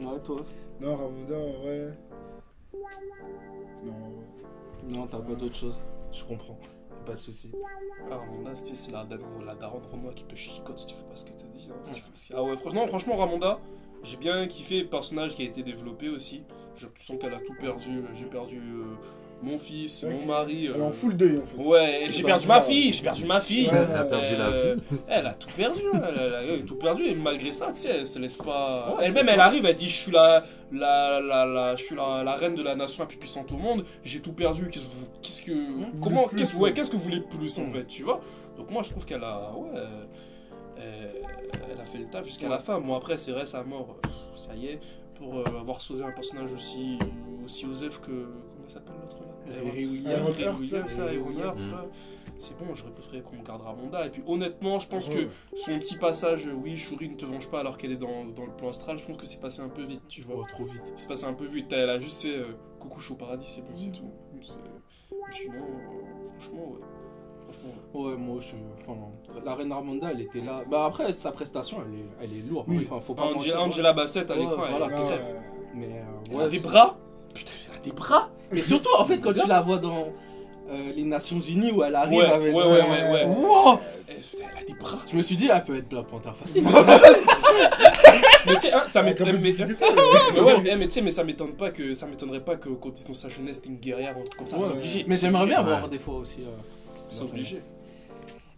[0.00, 0.12] Non.
[0.12, 0.36] Ouais, toi.
[0.80, 1.98] Non, Ramonda, en vrai.
[3.84, 4.94] Non, en vrai.
[4.94, 5.82] Non, t'as pas d'autre chose.
[6.12, 6.58] Je comprends.
[7.04, 7.52] Pas de soucis.
[8.10, 8.20] Ah,
[8.54, 9.06] sais, c'est la,
[9.44, 11.68] la daronne Renoir qui te chicote si tu fais pas ce que t'as dit.
[11.70, 13.60] hein, si Ah ouais, franchement, franchement, Ramonda,
[14.02, 16.44] j'ai bien kiffé le personnage qui a été développé aussi.
[16.76, 18.04] Genre, tu sens qu'elle a tout perdu.
[18.14, 18.96] J'ai perdu euh,
[19.42, 20.66] mon fils, mon mari.
[20.66, 21.56] Elle est euh, en full deuil, en fait.
[21.62, 23.68] Ouais, j'ai perdu ma fille, j'ai perdu ma fille.
[23.72, 24.98] Elle a perdu la Euh, vie.
[25.08, 27.52] Elle a tout perdu, hein, elle a, elle a- elle a tout perdu et malgré
[27.52, 28.94] ça, tu sais, elle se laisse pas.
[28.98, 32.22] Ouais, Elle-même, elle arrive, elle dit, je suis la, la, la, la- je suis la,
[32.24, 33.84] la reine de la nation la plus puissante au monde.
[34.02, 34.68] J'ai tout perdu.
[35.22, 35.52] Qu'est-ce que,
[36.02, 38.20] comment, voulez qu'est-ce, ouais, que vous voulez de plus en fait, tu vois
[38.56, 39.70] Donc moi, je trouve qu'elle a, ouais,
[40.80, 41.12] euh,
[41.72, 42.78] elle a fait le taf jusqu'à la fin.
[42.80, 44.80] Moi, après, c'est vrai, sa mort, euh, ça y est,
[45.16, 46.98] pour euh, avoir sauvé un personnage aussi,
[47.44, 49.16] aussi osef que, comment s'appelle l'autre
[49.54, 50.26] Iron Williams.
[50.28, 51.42] Heart, Iron Williams, ça, Heart, Iron ouais.
[51.42, 51.70] Heart, Mm.
[51.70, 51.86] ça.
[52.40, 54.06] C'est bon, j'aurais préféré qu'on garde Ramonda.
[54.06, 55.26] Et puis honnêtement, je pense Ouais.
[55.26, 58.24] que son petit passage, euh, oui, Shuri ne te venge pas alors qu'elle est dans,
[58.26, 60.36] dans le plan astral, je pense que c'est passé un peu vite, tu vois.
[60.38, 60.82] Oh, trop vite.
[60.94, 61.72] C'est passé un peu vite.
[61.72, 62.44] Elle a juste fait euh,
[62.78, 64.04] coucou, je suis au paradis, c'est bon, c'est tout.
[64.40, 64.52] C'est-
[65.10, 66.80] mais Sinon, euh, franchement, ouais.
[67.42, 68.10] Franchement, ouais.
[68.12, 68.54] Ouais, moi, je.
[68.86, 68.98] Enfin,
[69.44, 70.62] la reine Armanda, elle était là.
[70.70, 72.66] Bah, après, sa prestation, elle est, elle est lourde.
[72.68, 72.86] Oui.
[72.90, 73.62] Enfin, faut pas Angela.
[73.62, 75.36] Angela Bassett à Ouais, l'écran, voilà, elle, c'est crève.
[75.74, 76.98] Mais, euh, Elle ouais, a des c'est- bras?
[77.34, 78.30] Putain, elle a des bras?
[78.52, 80.08] Mais surtout, en fait, quand tu la vois dans
[80.70, 82.54] euh, les Nations Unies où elle arrive Ouais, avec.
[82.54, 83.24] ouais, ouais, ouais, ouais.
[83.26, 83.78] Wow
[84.08, 86.30] Elle, putain, elle a des bras Je me suis dit, elle peut être Black Panther
[86.34, 86.64] facile.
[88.46, 89.42] Mais tu sais, hein, ça Avec un peu de m'étonne.
[89.42, 89.84] mais- difficulté,
[90.34, 92.68] Mais ouais, mais, mais tu sais, mais ça m'étonne pas que ça m'étonnerait pas que
[92.70, 94.56] quand dans sa jeunesse t'es une guerrière ou un truc comme ça.
[94.56, 94.76] Ouais, c'est ouais.
[94.78, 95.04] obligé.
[95.06, 95.64] Mais j'aimerais bien Ouais.
[95.66, 96.38] voir des fois aussi.
[96.40, 96.50] euh,
[97.10, 97.62] C'est obligé.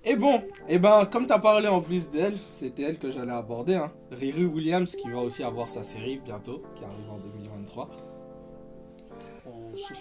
[0.05, 3.75] Et bon, et ben comme t'as parlé en plus d'elle, c'était elle que j'allais aborder,
[3.75, 3.91] hein.
[4.13, 7.89] Riri Williams qui va aussi avoir sa série bientôt, qui arrive en 2023.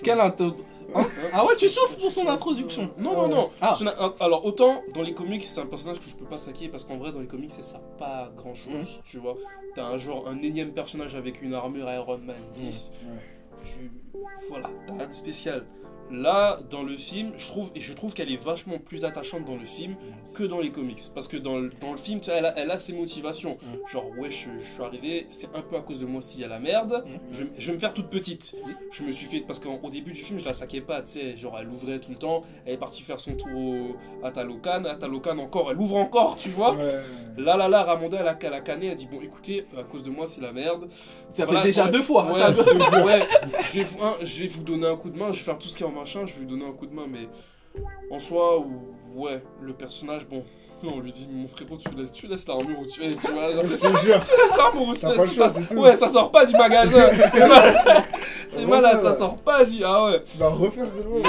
[0.04, 0.52] Quelle intro...
[0.96, 1.04] Hein
[1.34, 3.50] Ah ouais, tu souffres pour son introduction Non, non, non.
[3.62, 3.74] Ah.
[3.76, 6.68] C'est un- Alors, autant dans les comics, c'est un personnage que je peux pas saquer
[6.68, 8.74] parce qu'en vrai, dans les comics, ça sert pas grand chose.
[8.74, 9.02] Mhm.
[9.06, 9.36] Tu vois,
[9.76, 12.36] t'as un genre, un énième personnage avec une armure Iron Man.
[12.58, 12.92] 10.
[13.04, 13.18] Ouais.
[13.64, 13.92] Tu.
[14.50, 15.66] Voilà, t'as rien de spécial.
[16.12, 19.56] Là, dans le film, je trouve, et je trouve qu'elle est vachement plus attachante dans
[19.58, 19.96] le film
[20.36, 21.00] que dans les comics.
[21.14, 23.58] Parce que dans le, dans le film, tu vois, elle, a, elle a ses motivations.
[23.62, 23.80] Mhm.
[23.92, 26.44] Genre, ouais, je, je suis arrivé, c'est un peu à cause de moi s'il y
[26.44, 27.04] a la merde.
[27.06, 27.20] Mhm.
[27.32, 28.56] Je, je vais me faire toute petite.
[28.92, 29.42] Je me suis fait.
[29.42, 31.38] Parce qu'au au début du film, je la saquais pas, tu sais.
[31.38, 32.44] Genre, elle ouvrait tout le temps.
[32.66, 33.96] Elle est partie faire son tour au,
[34.26, 34.86] à Talocan.
[34.86, 36.74] À Talocan encore, elle ouvre encore, tu vois.
[36.76, 37.00] Ouais.
[37.38, 38.88] Là, là, là, Ramonda, elle a, elle a canné.
[38.88, 40.88] Elle dit Bon, écoutez, à cause de moi, c'est la merde.
[41.30, 41.92] Ça Voilà, fait déjà ouais.
[41.92, 42.24] deux fois.
[42.28, 42.62] hein, Ouais, ça- je,
[42.98, 43.20] vais- ouais,
[43.72, 45.58] je vais vous, hein, je vais vous donner un coup de main, je vais faire
[45.60, 47.28] tout ce qui est en machin, je vais lui donner un coup de main, mais
[48.12, 50.44] en soi, ou- ouais, le personnage, bon,
[50.84, 53.54] on lui dit, mon frérot, tu laisses, tu laisses l'armure où tu es, tu vois,
[53.54, 55.76] genre, tu laisses l'armure où tu es, ça- choix, ça-.
[55.76, 58.06] Ouais, ça sort pas du magasin, t'es malade,
[58.56, 60.24] t'es malade, ça, sort pas du, ah ouais.
[60.32, 61.22] Tu vas refaire ce mot.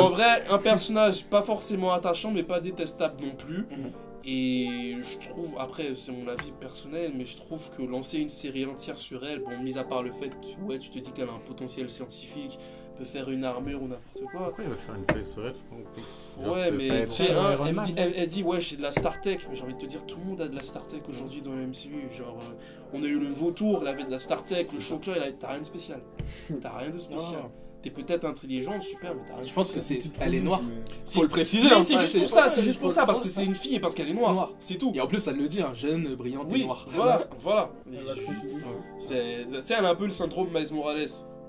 [0.00, 3.58] En vrai, un personnage pas forcément attachant, mais pas détestable non plus.
[3.70, 3.92] Mhm.
[4.24, 8.64] Et je trouve, après, c'est mon avis personnel, mais je trouve que lancer une série
[8.66, 10.30] entière sur elle, bon, mis à part le fait,
[10.64, 12.56] ouais, tu te dis qu'elle a un potentiel scientifique,
[12.92, 14.46] peut faire une armure ou n'importe quoi.
[14.46, 16.44] Pourquoi il va faire une série sur elle je comprends pas.
[16.44, 18.76] Genre, Ouais, mais ça tu sais, pas hein, elle, dit, elle- elle dit, ouais, j'ai
[18.76, 20.56] de la Star Tech, mais j'ai envie de te dire, tout le monde a de
[20.56, 22.08] la Star Tech aujourd'hui dans le MCU.
[22.16, 25.12] Genre, euh, on a eu le Vautour, il avait de la Star Tech, le Shocker,
[25.16, 26.00] il a- t'as rien de spécial.
[26.62, 27.40] T'as rien de spécial.
[27.82, 30.12] T'es peut-être intelligente, super, mais t'as rien de Je pense que spécial.
[30.16, 30.60] c'est, elle est noire.
[30.62, 31.68] Mais- Faut le préciser.
[31.72, 33.80] Hein, c'est juste pour ça, c'est juste pour ça, parce que c'est une fille et
[33.80, 34.32] parce qu'elle est noire.
[34.34, 34.50] Noire.
[34.60, 34.92] C'est tout.
[34.94, 36.84] Et en plus, elle le dit, hein, jeune, brillante et Oui, noire.
[36.88, 37.70] voilà, voilà.
[37.90, 41.06] Tu sais, elle a un peu le syndrome Miles Morales,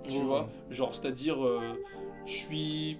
[0.10, 0.50] tu vois.
[0.70, 1.60] Genre, c'est-à-dire, euh,
[2.26, 2.98] je suis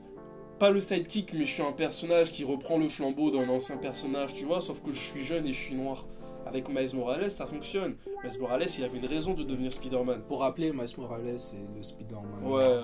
[0.60, 4.34] pas le sidekick, mais je suis un personnage qui reprend le flambeau d'un ancien personnage,
[4.34, 4.62] tu vois.
[4.62, 6.06] Sauf que je suis jeune et je suis noir.
[6.46, 7.96] Avec Miles Morales, ça fonctionne.
[8.24, 10.24] Miles Morales, il avait une raison de devenir Spider-Man.
[10.28, 12.44] Pour rappeler, Miles Morales, c'est le Spider-Man.
[12.44, 12.82] Ouais, Voilà,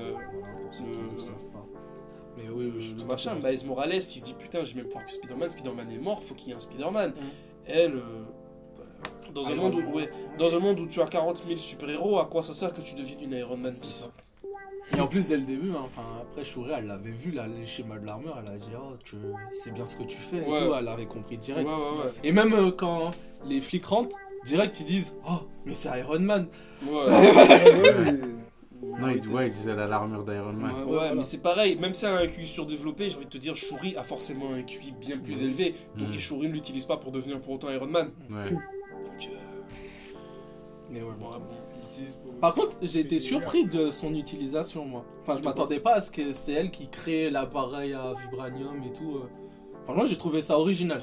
[0.63, 1.65] pour ceux le- qui ne le savent pas.
[2.38, 5.49] Mais oui, oui, je machin, Miles Morales, il dit putain, j'ai même fort que Spider-Man,
[5.49, 7.09] Spider-Man est mort, faut qu'il y ait un Spider-Man.
[7.11, 7.26] Mhm.
[7.65, 8.24] Elle, euh,
[9.34, 12.25] dans, un monde où, ouais, dans un monde où tu as 40 000 super-héros, à
[12.25, 14.11] quoi ça sert que tu deviennes une Iron Man C'est 10 ça?
[14.97, 17.67] Et en plus, dès le début, hein, enfin, après Shuri, elle l'avait vu, là, les
[17.67, 19.17] schémas de l'armure, elle a dit, oh, tu...
[19.53, 20.65] c'est bien ce que tu fais, et Ouais.
[20.67, 21.67] tout, elle avait compris direct.
[21.67, 22.11] ouais, ouais.
[22.23, 23.11] Et même euh, quand
[23.45, 24.15] les flics rentrent,
[24.45, 26.47] direct ils disent Oh, mais c'est Iron Man.
[26.88, 28.19] Ouais.
[28.82, 30.71] Non, il, ouais, il disait elle a l'armure d'Iron Man.
[30.71, 31.15] Ouais, Ouais, voilà.
[31.15, 33.55] mais c'est pareil, même si elle a un QI surdéveloppé, j'ai envie de te dire,
[33.55, 35.75] Shuri a forcément un QI bien plus élevé.
[35.97, 38.09] Donc, et Shuri ne l'utilise pas pour devenir pour autant Iron Man.
[38.30, 38.55] Ouais.
[40.91, 41.27] Mais ouais, bon.
[42.41, 45.03] Par contre, j'ai été surpris de son utilisation, moi.
[45.21, 48.93] Enfin, je m'attendais pas à ce que c'est elle qui crée l'appareil à vibranium et
[48.93, 49.17] tout.
[49.17, 49.29] euh.
[49.85, 51.01] Franchement, j'ai trouvé ça original.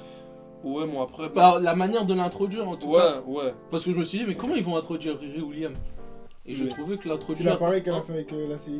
[0.64, 1.28] Ouais, bon, après.
[1.28, 3.20] bah, Bah, la manière de l'introduire, en tout cas.
[3.26, 3.54] ouais, ouais.
[3.70, 5.74] Parce que je me suis dit, mais comment ils vont introduire Riri William
[6.48, 6.70] Et Ouais.
[6.70, 7.50] trouvé que C'est l'introduire.
[7.50, 8.72] l'appareil qu'elle a fait avec euh, la CIA.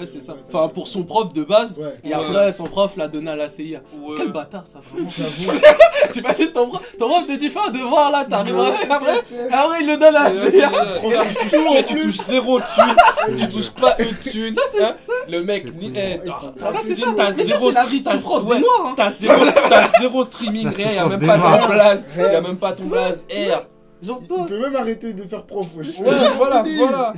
[0.00, 0.32] Ouais, c'est ça.
[0.32, 1.78] Ouais, Enfin, pour son prof de base.
[1.78, 1.94] Ouais.
[2.02, 2.14] Et Ouais.
[2.14, 3.80] après, son prof l'a donné à la CIA.
[3.92, 4.14] ouais.
[4.16, 5.08] Quel bâtard, ça, vraiment.
[5.10, 5.58] J'avoue.
[6.10, 8.72] T'imagines ton prof, ton prof te dit, fais un devoir là, t'arrives Ouais.
[8.90, 9.18] après.
[9.52, 10.50] Après, il le donne à la CIA.
[10.50, 14.54] c'est- Et là, ça tu, tu- tu touches zéro thune, tu touches pas une thune.
[14.54, 14.96] Ça, c'est- hein.
[15.28, 17.32] Le mec, ni, eh, Ça, t'as- Ça, c'est t'as- ça.
[17.34, 18.94] ça, zéro c'est t'as- souffrance ouais, des Noirs, hein.
[18.96, 22.28] T'as zéro, t'as zéro streaming, rien, y a souffrance même pas ton blaze, y a
[22.28, 22.40] Rien.
[22.40, 23.62] même pas ton blaze R.
[24.02, 25.76] Genre, Il toi, peut même arrêter de faire prof.
[25.76, 25.98] wesh.
[26.00, 27.12] Ouais, voilà, voilà.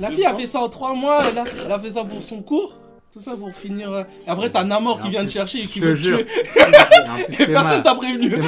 [0.00, 2.22] la fille a fait ça en trois mois, elle a, elle a fait ça pour
[2.22, 2.76] son cours.
[3.10, 3.90] Tout ça pour finir.
[3.90, 6.26] euh, Et après, t'as Namor qui vient te chercher et qui veut te tuer.
[7.40, 8.34] Et personne t'a prévenu.
[8.38, 8.42] Ouais,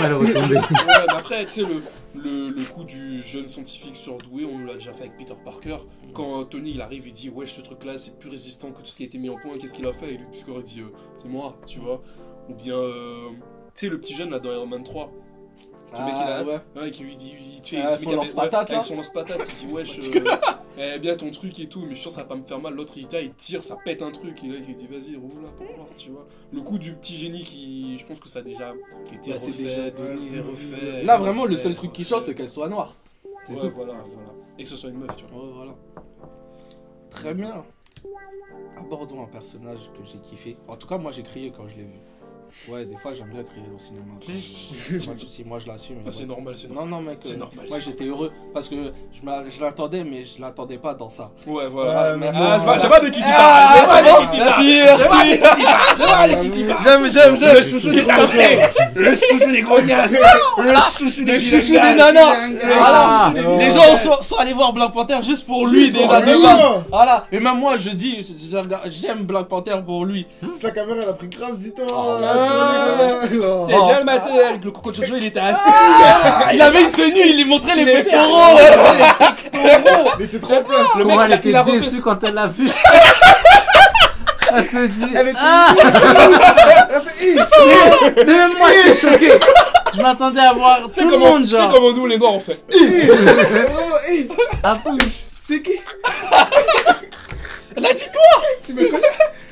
[0.52, 1.82] mais après, tu sais, le,
[2.22, 5.78] le, le coup du jeune scientifique surdoué, on nous l'a déjà fait avec Peter Parker.
[6.12, 8.86] Quand Tony il arrive, il dit Ouais, ce truc là c'est plus résistant que tout
[8.86, 10.08] ce qui a été mis en point, qu'est-ce qu'il a fait?
[10.14, 12.02] Et lui, Peter il dit euh, C'est moi, tu vois.
[12.50, 13.28] Ou bien, euh,
[13.74, 15.10] tu sais, le petit jeune là dans Iron Man 3.
[15.92, 16.60] Le mec, il a- Ah, ouais.
[16.82, 18.78] Ouais, qui lui dit, il- tu sais, Ah, son lance-patate, ouais, là.
[18.80, 20.24] Avec son lance-patate, il dit, wesh, euh,
[20.96, 22.44] eh bien ton truc et tout, mais je suis sûr que ça va pas me
[22.44, 22.74] faire mal.
[22.74, 25.48] L'autre, il, il tire, ça pète un truc, et là, il dit, vas-y, rouvre là
[25.56, 26.26] pour voir, tu vois.
[26.52, 28.72] Le coup du petit génie qui, je pense que ça a déjà
[29.12, 31.02] été refait, déjà donné, Ouais, refait.
[31.02, 32.94] Là, vraiment, le seul truc qui change, c'est qu'elle soit noire.
[33.46, 33.70] C'est Ouais, tout.
[33.74, 34.30] voilà, voilà.
[34.58, 35.42] Et que ce soit une meuf, tu vois.
[35.44, 35.74] Ouais, voilà.
[37.10, 37.64] Très bien.
[38.78, 40.56] Abordons un personnage que j'ai kiffé.
[40.68, 41.98] En tout cas, moi, j'ai crié quand je l'ai vu.
[42.68, 44.04] Ouais, des fois, j'aime bien crier au cinéma.
[45.06, 45.96] Pas de soucis, moi, je l'assume.
[46.06, 46.90] Ah, c'est normal, c'est Non, normal.
[46.90, 47.18] non, mec.
[47.22, 47.66] C'est euh, normal.
[47.68, 51.30] Moi, j'étais heureux parce que je, l'attendais, mais je l'attendais pas dans ça.
[51.46, 52.12] Ouais, voilà.
[52.12, 52.40] Ouais, merci.
[52.44, 54.00] Ah, je vois de tu Ah.
[54.32, 55.08] Merci, merci.
[56.84, 57.54] J'aime, j'aime, j'aime.
[57.56, 58.04] Le chouchou des
[58.94, 60.12] Le chouchou des grognasses.
[60.58, 62.34] Le chouchou Le chouchou des nanas.
[62.82, 63.58] Ah, Voilà.
[63.58, 66.82] Les gens sont, sont allés voir Black Panther juste pour lui déjà de base.
[66.90, 67.26] Voilà.
[67.32, 68.26] Et même moi, je dis,
[68.90, 70.26] j'aime Black Panther pour lui.
[70.54, 71.86] C'est la caméra, elle a pris grave du temps.
[72.40, 73.66] Ah, non.
[73.66, 75.60] T'es bien le matin avec le coco Jojo, il était assis.
[76.54, 78.58] Il avait une tenue, il lui montrait les pectoraux.
[80.18, 80.86] Il était trop place.
[80.98, 82.68] Le mec, elle était déçue quand elle l'a vu.
[84.52, 85.06] Elle se dit.
[85.14, 85.74] Elle était- Ah
[88.16, 89.32] Mais même moi, j'étais choqué.
[89.94, 91.72] Je m'attendais à voir tout le monde, genre.
[91.72, 92.58] comment nous les noirs on fait.
[92.68, 94.28] Vraiment, hey,
[94.64, 94.90] Après,
[95.48, 95.72] C'est qui?
[97.76, 99.02] Elle a dit toi Tu me connais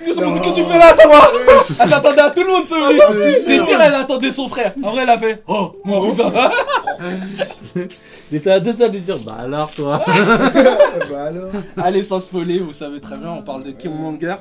[0.04, 1.20] Qu'est-ce que tu fais là, toi
[1.80, 3.36] Elle s'attendait à tout le monde ce Ah, bruit.
[3.42, 4.74] C'est sûr, elle attendait son frère.
[4.82, 6.32] Après, elle a fait Oh, mon cousin.
[7.76, 10.02] il était à deux de lui dire Bah alors, toi.
[11.10, 11.50] Bah alors.
[11.76, 14.36] Allez, sans spoiler, vous savez très bien, on parle de Killmonger.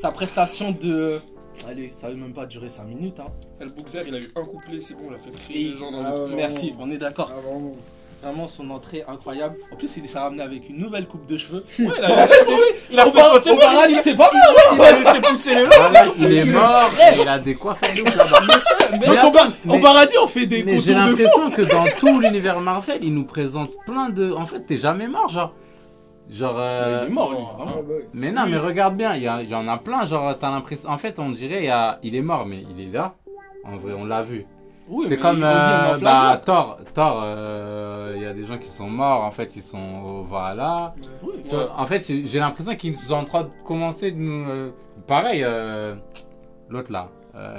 [0.00, 1.20] Sa prestation de.
[1.68, 3.20] Allez, ça veut même pas durer 5 minutes.
[3.20, 3.30] Hein.
[3.60, 5.92] Le Bookzer, il a eu un couplet, c'est bon, il a fait crier les gens
[5.92, 6.34] dans Ah le.
[6.34, 7.30] Merci, on est d'accord.
[8.22, 8.46] Ah, vraiment.
[8.48, 9.56] Son entrée incroyable.
[9.72, 11.64] En plus, il s'est ramené avec une nouvelle coupe de cheveux.
[11.78, 12.28] Ouais, il a
[12.90, 14.54] il a fait au paradis, c'est pas mal.
[14.74, 18.40] Il a laissé pousser les Voilà, il est mort et il a des là-bas.
[18.92, 18.98] Mais
[19.64, 21.40] Mais au, paradis, on fait des Mais j'ai contours de fou.
[21.40, 24.32] l'impression que dans tout l'univers Marvel, il nous présente plein de.
[24.32, 25.54] En fait, t'es jamais mort, genre.
[26.30, 26.56] Genre.
[26.58, 27.82] euh, Mais Il est mort, lui, Ah, vraiment.
[27.82, 28.08] bah, ouais.
[28.14, 30.50] Mais non, mais regarde bien, il y, a- il y en a plein, genre, t'as
[30.50, 30.90] l'impression.
[30.90, 33.14] En fait, on dirait, il, y a- il est mort, mais il est là.
[33.64, 34.46] En vrai, on l'a vu.
[34.88, 36.40] Oui, c'est comme euh, bah.
[36.44, 36.78] Thor.
[37.24, 40.94] Euh, il y a des gens qui sont morts, en fait, ils sont au Valhalla.
[41.22, 41.42] Oui.
[41.48, 44.48] Tu vois, En fait, j'ai l'impression qu'ils sont en train de commencer de nous.
[44.48, 44.70] euh,
[45.06, 45.94] pareil, euh,
[46.68, 47.08] l'autre là,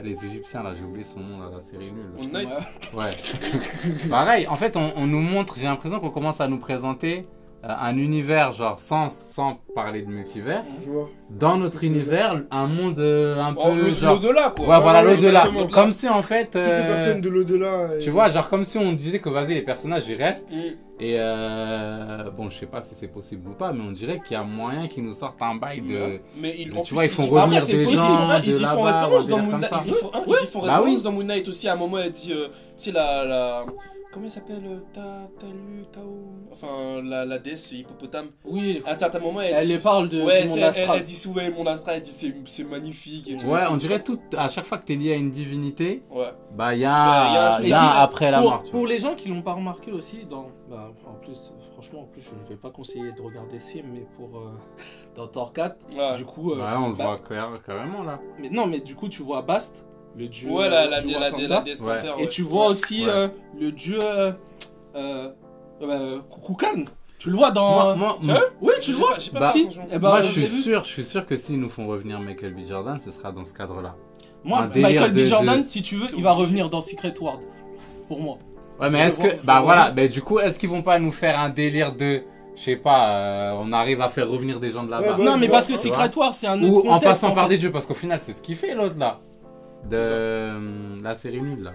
[0.03, 2.11] les Égyptiens là, j'ai oublié son nom, là, la série nulle.
[2.33, 2.45] Ouais.
[2.93, 3.11] Ouais.
[4.09, 7.23] Pareil, en fait, on, on nous montre, j'ai l'impression qu'on commence à nous présenter
[7.63, 10.63] un univers, genre, sans, sans parler de multivers.
[10.83, 11.09] Je vois.
[11.29, 14.15] Dans notre univers, un monde euh, un Oh, peu, genre.
[14.15, 14.67] L'au-delà, quoi.
[14.67, 15.47] Ouais, voilà, ouais, l'au-delà.
[15.71, 16.45] Comme si, en fait.
[16.45, 17.99] Toutes les euh, personnes de l'au-delà.
[18.01, 20.49] Tu vois, genre, comme si on disait que, vas-y, les personnages, ils restent.
[20.51, 20.55] Mm.
[20.99, 24.37] Et euh, bon, je sais pas si c'est possible ou pas, mais on dirait qu'il
[24.37, 26.19] y a moyen qu'ils nous sortent un bail de.
[26.37, 28.61] Mais ils, en tu plus, vois, ils font revenir des possible, gens hein, de ils
[28.61, 29.71] y font référence dans Moon Knight.
[29.85, 31.01] Ils y font, hein, Bah référence oui.
[31.01, 31.67] dans Moon Knight aussi.
[31.67, 32.47] À un moment, elle dit, euh,
[32.77, 33.65] tu sais, la.
[34.13, 36.03] Comment il s'appelle euh, Ta, Talu, Tao?
[36.51, 38.27] Enfin, la, la déesse hippopotame.
[38.45, 40.81] Oui, À un certain moment, elle, Elle dit- les parle de- ouais, du monde c'est-
[40.83, 40.89] elle-.
[40.97, 43.27] Elle, dit souvent monde astral, elle dit c'est, c'est magnifique.
[43.27, 43.47] Et tout.
[43.47, 44.19] Ouais, on dirait tout.
[44.37, 46.31] À chaque fois que t'es lié à une divinité, Ouais.
[46.55, 48.29] bah, il y Bah, y a un a, truc- il y a si- un après
[48.29, 48.63] la pour, mort.
[48.69, 52.21] pour les gens qui l'ont pas remarqué aussi, dans, bah, en plus, franchement, en plus,
[52.21, 54.51] je ne vais pas conseiller de regarder ce film, mais pour euh,
[55.15, 56.17] dans Thor 4, Ouais.
[56.17, 58.19] du coup, euh, Ouais, on le bah, voit clair- carrément là.
[58.39, 59.85] mais non, mais du coup, tu vois Bast,
[60.17, 62.01] le dieu Ouais, la, la, du la, Ouais.
[62.19, 63.11] et tu vois aussi Ouais.
[63.11, 63.27] euh,
[63.59, 64.31] le dieu, euh,
[64.95, 65.29] euh,
[65.81, 66.85] euh, Kukulkan.
[67.17, 67.95] Tu le vois dans.
[67.95, 69.13] Moi, moi, Tu vois Oui, tu le vois.
[69.13, 69.67] pas- j'ai pas Bah, Si.
[69.91, 72.19] Eh ben, moi, je je suis sûr, je suis sûr que s'ils nous font revenir
[72.19, 72.65] Michael B.
[72.67, 73.95] Jordan, ce sera dans ce cadre-là.
[74.43, 75.15] Moi, Michael B.
[75.15, 77.41] de- Jordan, de- si tu veux, il va revenir dans Secret World.
[78.09, 78.37] Pour moi.
[78.81, 79.43] Ouais, mais est-ce que.
[79.45, 82.23] Bah voilà, bah du coup, est-ce qu'ils vont pas nous faire un délire de.
[82.55, 85.13] Je sais pas, euh, on arrive à faire revenir des gens de là-bas?
[85.13, 87.29] Ouais, bah, non, mais vois, parce que Secret World, c'est un autre Ou en passant
[87.29, 87.55] en par fait.
[87.55, 89.21] des jeux, parce qu'au final, c'est ce qu'il fait l'autre là.
[89.89, 90.59] De euh,
[91.03, 91.73] la série nulle là.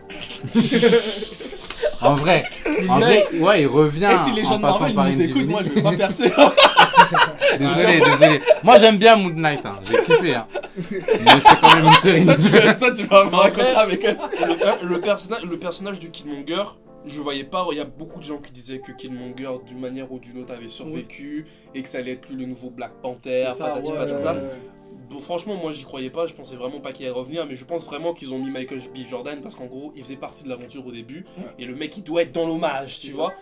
[2.01, 2.43] en vrai,
[2.89, 4.11] en vrai, ouais, il revient.
[4.15, 5.83] Et si les gens en de passant Marvel par ils nous écoutent, moi je vais
[5.83, 6.33] pas percer.
[7.59, 8.41] Désolé, désolé.
[8.63, 9.81] Moi j'aime bien Moon Knight, hein.
[9.85, 10.35] j'ai kiffé.
[10.35, 10.47] Hein.
[10.77, 12.79] Mais c'est quand même une série toi, tu, nulle.
[12.79, 14.19] toi, tu vas me raconter avec elle.
[14.47, 16.65] le, le personnage, le personnage de Killmonger,
[17.07, 17.67] je voyais pas.
[17.73, 20.53] Il y a beaucoup de gens qui disaient que Killmonger, d'une manière ou d'une autre,
[20.55, 23.49] avait survécu et que ça allait être lui le nouveau Black Panther.
[23.53, 24.35] Ça, patati ouais, patata.
[24.35, 24.41] Ouais.
[25.11, 26.27] Bon, franchement, moi j'y croyais pas.
[26.27, 28.79] Je pensais vraiment pas qu'il allait revenir, mais je pense vraiment qu'ils ont mis Michael
[28.95, 28.99] B.
[29.09, 31.25] Jordan parce qu'en gros, il faisait partie de l'aventure au début
[31.59, 33.33] et le mec il doit être dans l'hommage, tu C'est vois.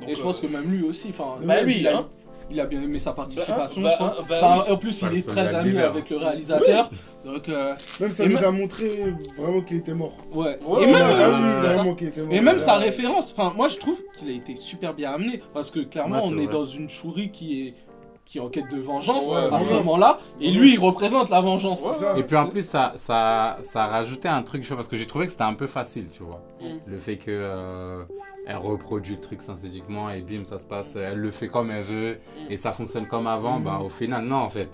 [0.00, 2.08] Donc, Et je euh, pense que même lui aussi, enfin, Bah il, a, hein.
[2.50, 4.12] il a bien aimé sa participation, Bah, je pense.
[4.28, 4.72] bah, bah oui.
[4.72, 6.90] En plus, il est très ami avec le réalisateur.
[7.24, 8.88] Donc, euh, Même ça nous même- a montré
[9.36, 10.16] vraiment qu'il était mort.
[10.32, 10.58] ouais.
[10.64, 11.72] Ouais, Et même, euh, ça.
[12.00, 12.56] était mort.
[12.56, 15.80] Et sa référence, enfin moi je trouve qu'il a été super bien amené parce que
[15.80, 17.74] clairement Ouais, on est dans une chourie qui est
[18.26, 21.40] qui est en quête de vengeance Ouais, à ce moment-là et lui il représente la
[21.40, 21.82] vengeance.
[21.82, 22.20] Ouais.
[22.20, 24.96] Et puis en plus, ça, ça, ça a rajouté un truc, tu vois, parce que
[24.98, 26.42] j'ai trouvé que c'était un peu facile, tu vois.
[26.60, 26.64] Mm.
[26.86, 28.02] Le fait que euh,
[28.46, 31.84] elle reproduit le truc synthétiquement et bim, ça se passe, elle le fait comme elle
[31.84, 32.50] veut Mm.
[32.52, 33.64] et ça fonctionne comme avant, Mm.
[33.64, 34.68] bah au final, non, en fait.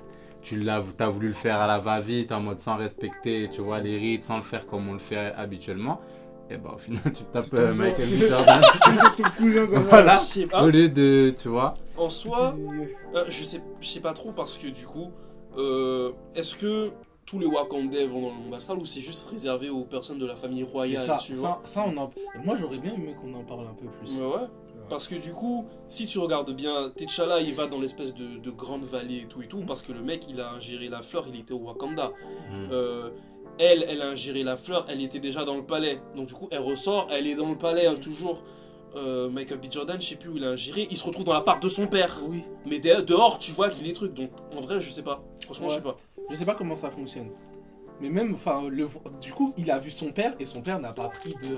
[0.44, 3.78] Tu l'as, as voulu le faire à la va-vite, en mode sans respecter, tu vois,
[3.78, 6.00] les rites, sans le faire comme on le fait habituellement.
[6.52, 8.30] Et bah au final, tu tapes euh, Michael sur- B.
[8.30, 8.60] Jordan
[9.16, 9.88] ton cousin comme ça.
[9.88, 10.18] Voilà.
[10.18, 10.62] Je sais pas.
[10.64, 11.74] au lieu de, tu vois.
[11.96, 12.54] En soi,
[13.14, 15.10] euh, je sais, je sais pas trop parce que du coup,
[15.56, 16.90] euh, est-ce que
[17.24, 20.26] tous les Wakandais vont dans le monde astral ou c'est juste réservé aux personnes de
[20.26, 22.10] la famille royale, ça, tu vois ça, ça, on en...
[22.44, 24.18] Moi j'aurais bien aimé qu'on en parle un peu plus.
[24.18, 24.48] Ouais, ouais.
[24.90, 28.50] Parce que du coup, si tu regardes bien, T'Challa il va dans l'espèce de, de
[28.50, 31.24] grande vallée et tout et tout, parce que le mec il a ingéré la fleur,
[31.32, 32.08] il était au Wakanda.
[32.50, 32.68] Mm.
[32.72, 33.10] Euh,
[33.58, 36.00] elle, elle a ingéré la fleur, elle était déjà dans le palais.
[36.16, 38.42] Donc du coup, elle ressort, elle est dans le palais hein, toujours.
[38.94, 39.64] Euh, Michael B.
[39.70, 41.86] Jordan, je sais plus où il a ingéré, il se retrouve dans l'appart de son
[41.86, 42.20] père.
[42.28, 44.12] Oui, Mais de- dehors, tu vois qu'il est truc.
[44.12, 45.22] Donc en vrai, je sais pas.
[45.44, 45.96] Franchement, je sais pas.
[46.30, 47.30] je sais pas comment ça fonctionne.
[48.00, 48.88] Mais même, enfin, le...
[49.20, 51.56] du coup, il a vu son père et son père n'a pas pris de.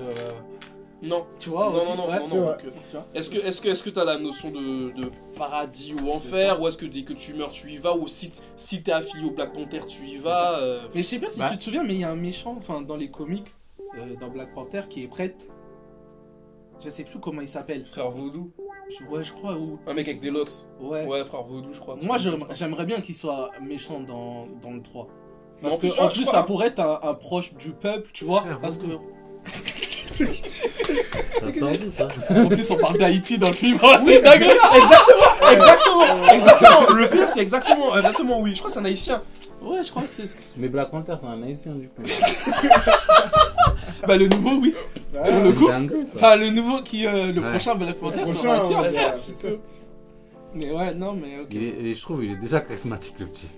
[1.01, 1.25] Non.
[1.39, 2.19] Tu vois non, aussi, non, non, ouais.
[2.19, 2.57] non, non, vrai.
[2.63, 5.93] donc, Tu vois Est-ce que est-ce que est-ce que t'as la notion de, de paradis
[5.93, 8.81] ou enfer ou est-ce que dès que tu meurs tu y vas ou si si
[8.81, 11.49] t'es affilié au Black Panther tu y vas euh, Mais je sais pas si Bah.
[11.51, 13.53] tu te souviens, mais il y a un méchant, enfin, dans les comics,
[13.97, 15.47] euh, dans Black Panther, qui est prête.
[16.83, 17.85] Je sais plus comment il s'appelle.
[17.85, 18.51] frère Vaudou
[18.89, 19.55] Je- Ouais, je crois.
[19.57, 19.79] Ou...
[19.87, 21.05] un mec avec des locks Ouais.
[21.05, 24.81] ouais frère Vaudou je crois Moi, j'aime- j'aimerais bien qu'il soit méchant dans, dans le
[24.81, 25.07] 3.
[25.61, 27.53] Mais Parce en que, plus, en je plus, crois- ça pourrait être un, un proche
[27.55, 28.41] du peuple, tu vois.
[28.41, 28.85] Frère Parce que,
[31.91, 33.79] Ça en plus, on parle d'Haïti dans le film.
[33.83, 34.43] Oh, c'est dingue!
[34.43, 39.21] exactement exactement exactement le pire c'est exactement exactement oui je crois que c'est un haïtien
[39.61, 40.25] Ouais, je crois que c'est.
[40.57, 42.03] Mais Black Panther, c'est un haïtien du coup.
[44.07, 44.75] Bah, le nouveau, oui.
[45.15, 45.67] Ah, Pour le C'est coup.
[45.69, 46.13] dingue, ça.
[46.17, 47.07] Enfin, le nouveau qui.
[47.07, 47.49] euh, le Ouais.
[47.49, 49.47] prochain Black Panther, ouais, c'est ça.
[50.53, 51.47] Mais ouais, non, mais ok.
[51.51, 53.49] Il est, et je trouve il est déjà charismatique le petit.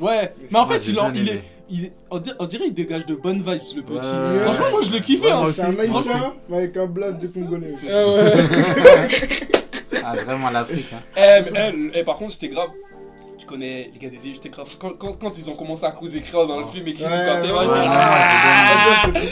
[0.00, 1.32] Ouais, mais en fait, il, en- il est.
[1.32, 1.42] aimé.
[1.72, 4.08] Il est on, dirait, on dirait il dégage de bonnes vibes, le petit.
[4.10, 4.38] Ouais.
[4.40, 5.26] Franchement, moi, je l'ai kiffé.
[5.26, 5.44] Ouais, hein.
[5.52, 5.72] C'est un
[6.48, 7.72] mais avec un blast de congolais.
[7.88, 8.32] Ah ouais.
[10.02, 10.90] Ah, vraiment l'Afrique.
[10.94, 11.00] Hein.
[11.16, 12.70] eh, mais, eh, eh, par contre c'était grave
[13.40, 16.46] tu connais les gars des grave quand, quand, quand ils ont commencé à causer créole
[16.46, 17.74] dans le film et qu'ils Ouais, tout quand ouais, ouais,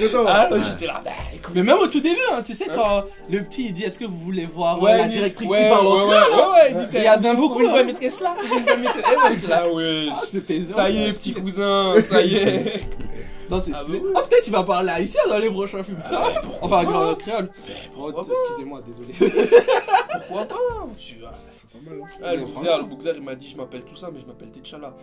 [0.01, 2.43] j'étais là Ah, ah, j'étais ah, là bah écoute Mais même au tout début, hein,
[2.43, 5.47] tu sais, quand le petit il dit Est-ce que vous voulez voir Ouais, la directrice
[5.49, 7.69] ouais, qui parle en ouais, créole ouais, ouais, il y a d'un beaucoup, Vous ne
[7.69, 7.75] hein.
[7.75, 10.07] pas maîtresse là Vous ne pas maîtresse Eh ouais, j'étais là, ouais.
[10.11, 10.63] Ah, c'était.
[10.67, 12.81] Ça y est, petit cousin, ça y est.
[13.51, 13.81] Non, c'est Ah
[14.15, 16.03] Ah, peut-être il va parler haïtien dans les prochains films.
[16.61, 17.49] enfin, grand créole.
[17.49, 19.15] Pas Excusez-moi, désolé.
[20.13, 20.57] Pourquoi pas
[20.99, 21.33] Tu vois.
[21.85, 22.19] Pas mal, hein.
[22.25, 24.51] Ah, le Bookzer, le Bookzer, il m'a dit je m'appelle tout ça, mais je m'appelle
[24.51, 24.95] T'Challa.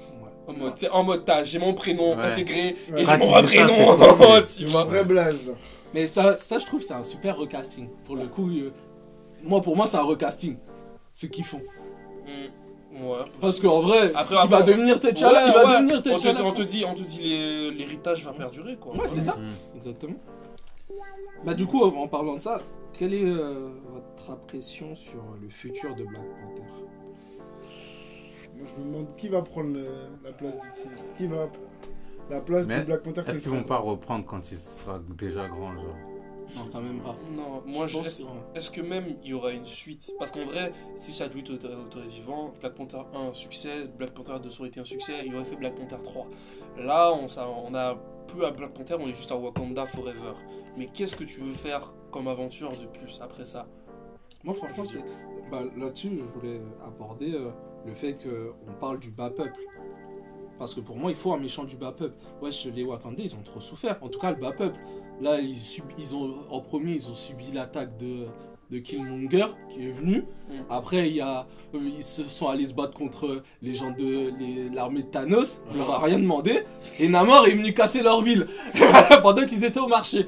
[0.48, 2.24] En mode, en t'as- j'ai mon prénom Ouais.
[2.24, 3.02] intégré Ouais.
[3.02, 3.96] et j'ai mon vrai prénom.
[4.56, 4.84] tu Un vois.
[4.86, 5.52] vrai blaze.
[5.94, 7.88] Mais ça, ça, je trouve, c'est un super recasting.
[8.06, 8.72] Pour le coup, euh,
[9.44, 10.58] moi, pour moi, c'est un recasting.
[11.14, 11.62] Ce qu'ils font.
[12.28, 12.50] Mm,
[13.04, 13.18] Ouais.
[13.42, 15.74] Parce qu'en vrai, Après, il va devenir T'Challa, Ouais, il va ouais.
[15.74, 16.44] devenir on te, dit, T'Challa.
[16.46, 18.94] on te dit, on te dit l'héritage va perdurer quoi.
[18.96, 19.34] Ouais, c'est ça.
[19.34, 19.76] Mm.
[19.76, 20.16] Exactement.
[21.46, 22.60] Bah du coup, en parlant de ça,
[22.94, 26.64] quelle est euh, votre impression sur le futur de Black Panther?
[28.58, 30.88] Moi, je me demande qui va prendre le- la place du petit.
[31.18, 31.50] Qui va
[32.30, 35.00] la place Mais de Black Panther Est-ce qu'ils quand vont pas reprendre quand il sera
[35.18, 35.96] déjà grand, genre?
[36.56, 37.16] Non, quand même pas.
[37.36, 38.22] Non, moi je pense
[38.56, 40.14] est-ce, que- même il y aura une suite?
[40.18, 44.40] Parce qu'en vrai, si Chadwick était était vivant, Black Panther 1 un succès, Black Panther
[44.42, 46.28] 2 ça aurait été un succès, il aurait fait Black Panther 3.
[46.78, 47.98] Là, on, ça, on a
[48.28, 50.34] plus à Black Panther, on est juste à Wakanda Forever.
[50.78, 53.68] Mais qu'est-ce que tu veux faire comme aventure de plus après ça?
[54.44, 54.84] Moi, franchement.
[55.52, 57.52] Bah, là-dessus, je voulais aborder euh,
[57.86, 59.60] le fait qu'on parle du bas peuple.
[60.58, 62.16] Parce que pour moi, il faut un méchant du bas peuple.
[62.42, 63.98] Ouais, les Wakandais, ils ont trop souffert.
[64.02, 64.80] En tout cas, le bas peuple.
[65.22, 68.28] Là, ils ont, en premier, ils ont subi l'attaque de,
[68.72, 70.24] de Killmonger qui est venu.
[70.50, 70.54] Mm.
[70.70, 74.32] Après, il y a, ils se sont allés se battre contre les gens de
[74.74, 75.64] l'armée de Thanos.
[75.72, 76.64] On leur a rien demandé.
[77.00, 78.48] Et Namor est venu casser leur ville
[79.22, 80.28] pendant qu'ils étaient au marché.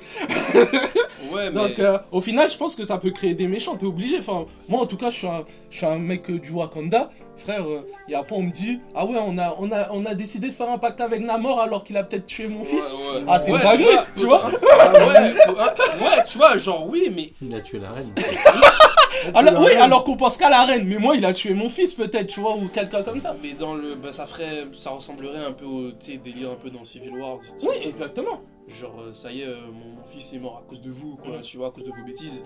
[1.32, 1.52] Ouais, mais.
[1.52, 3.76] Donc, euh, au final, je pense que ça peut créer des méchants.
[3.76, 4.20] T'es obligé.
[4.20, 7.10] Enfin, moi, en tout cas, je suis un, je suis un mec euh, du Wakanda.
[7.38, 10.16] Frère, euh, et après, on me dit Ah ouais, on a, on, a, on a
[10.16, 12.94] décidé de faire un pacte avec Namor alors qu'il a peut-être tué mon fils.
[12.96, 13.26] Ouais, ouais.
[13.28, 14.46] Ah, c'est Ouais, une dinguerie, tu vois.
[14.48, 18.12] Ouais, ah, tu vois, genre oui, mais Il a tué la reine.
[19.34, 20.86] Alors, oui, alors qu'on pense qu'à la reine.
[20.88, 23.36] Mais moi, il a tué mon fils, peut-être, tu vois, ou quelqu'un comme ça.
[23.42, 26.84] mais dans le bah, ça ferait ça ressemblerait un peu au délire un peu dans
[26.84, 28.42] Civil War Oui, exactement.
[28.68, 31.16] genre euh, ça y est euh, mon, mon fils est mort à cause de vous
[31.16, 31.42] quoi Ouais.
[31.42, 32.44] tu vois à cause de vos bêtises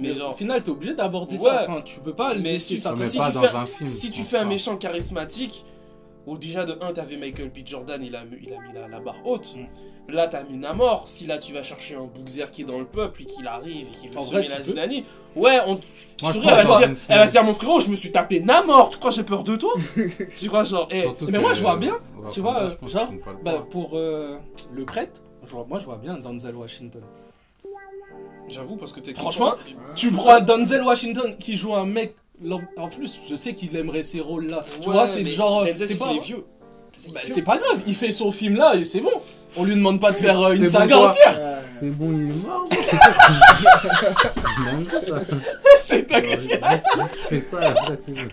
[0.00, 1.48] Mais mais au genre final, t'es obligé d'aborder Ouais.
[1.50, 1.66] ça.
[1.68, 2.94] Enfin, tu peux pas Mais laisser ça.
[2.98, 3.88] Mais si pas tu dans fais- un film.
[3.90, 4.46] si je tu pense fais un pas.
[4.48, 5.64] méchant charismatique
[6.26, 8.88] ou déjà de 1 t'avais Michael B Jordan il a, mis- il a mis la,
[8.88, 10.12] la barre haute Mm.
[10.12, 12.84] là t'as mis Namor si là tu vas chercher un Bookzer qui est dans le
[12.84, 14.62] peuple et qu'il arrive et qu'il veut En semer vrai, tu la peux.
[14.64, 15.80] zinanie ouais on
[16.22, 18.12] Moi, je elle, va dire, une elle va se dire mon frérot je me suis
[18.12, 19.72] tapé Namor tu crois j'ai peur de toi?
[20.38, 21.94] Tu crois genre eh, Surtout Mais moi, je vois bien,
[22.30, 23.10] tu vois, genre,
[23.42, 24.36] Bah, pour euh,
[24.74, 25.22] le prêtre,
[25.68, 27.02] moi, je vois bien Denzel Washington.
[28.52, 29.54] J'avoue parce que t'es Franchement,
[29.94, 32.14] Tu prends un Denzel Washington qui joue un mec.
[32.76, 34.64] En plus, je sais qu'il aimerait ces rôles-là.
[34.80, 35.66] tu vois, c'est genre.
[35.76, 36.44] C'est pas, vieux
[37.08, 39.22] bah, c'est pas grave, il fait son film là et c'est bon.
[39.56, 41.38] On lui demande pas de faire euh, une bon, saga entière.
[41.40, 42.68] Euh, C'est bon, il est mort.
[45.80, 46.48] C'est t'inquiète.
[47.28, 48.28] Fais ça, après, c'est bon.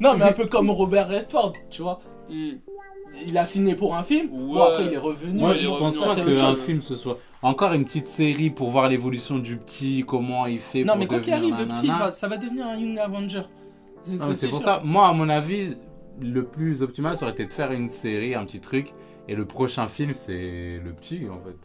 [0.00, 2.00] Non, mais un peu comme Robert Redford, tu vois.
[2.28, 2.54] Hmm.
[3.26, 4.62] Il a signé pour un film, bon Ouais.
[4.62, 5.38] après il est revenu.
[5.40, 9.38] Moi, je pense pas qu'un film ce soit encore une petite série pour voir l'évolution
[9.38, 10.82] du petit, comment il fait.
[10.84, 13.42] Non, pour mais quoi qu'il arrive, le petit, va- ça va devenir un Young Avenger.
[14.02, 15.76] C'est Non, mais C'est pour ça, moi, à mon avis,
[16.20, 18.92] le plus optimal, ça aurait été de faire une série, un petit truc.
[19.28, 21.56] Et le prochain film, c'est le petit, en fait.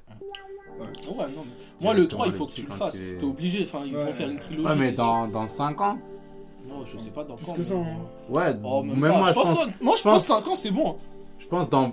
[0.80, 3.02] Ouais, non, mais- Moi, le 3, il faut que tu le fasses.
[3.18, 4.14] T'es obligé, enfin, ils vont Ouais.
[4.14, 4.68] faire une trilogie.
[4.68, 5.98] Ouais, mais dans, dans 5 ans
[6.70, 7.54] Non, je sais pas dans Plus quand.
[7.54, 7.86] que mais- ça, hein.
[8.30, 9.18] Ouais, Oh, même, même pas.
[9.20, 10.98] moi, je pense, moi, je pense- 5 ans, c'est bon.
[11.48, 11.64] Hein.
[11.64, 11.92] je pense dans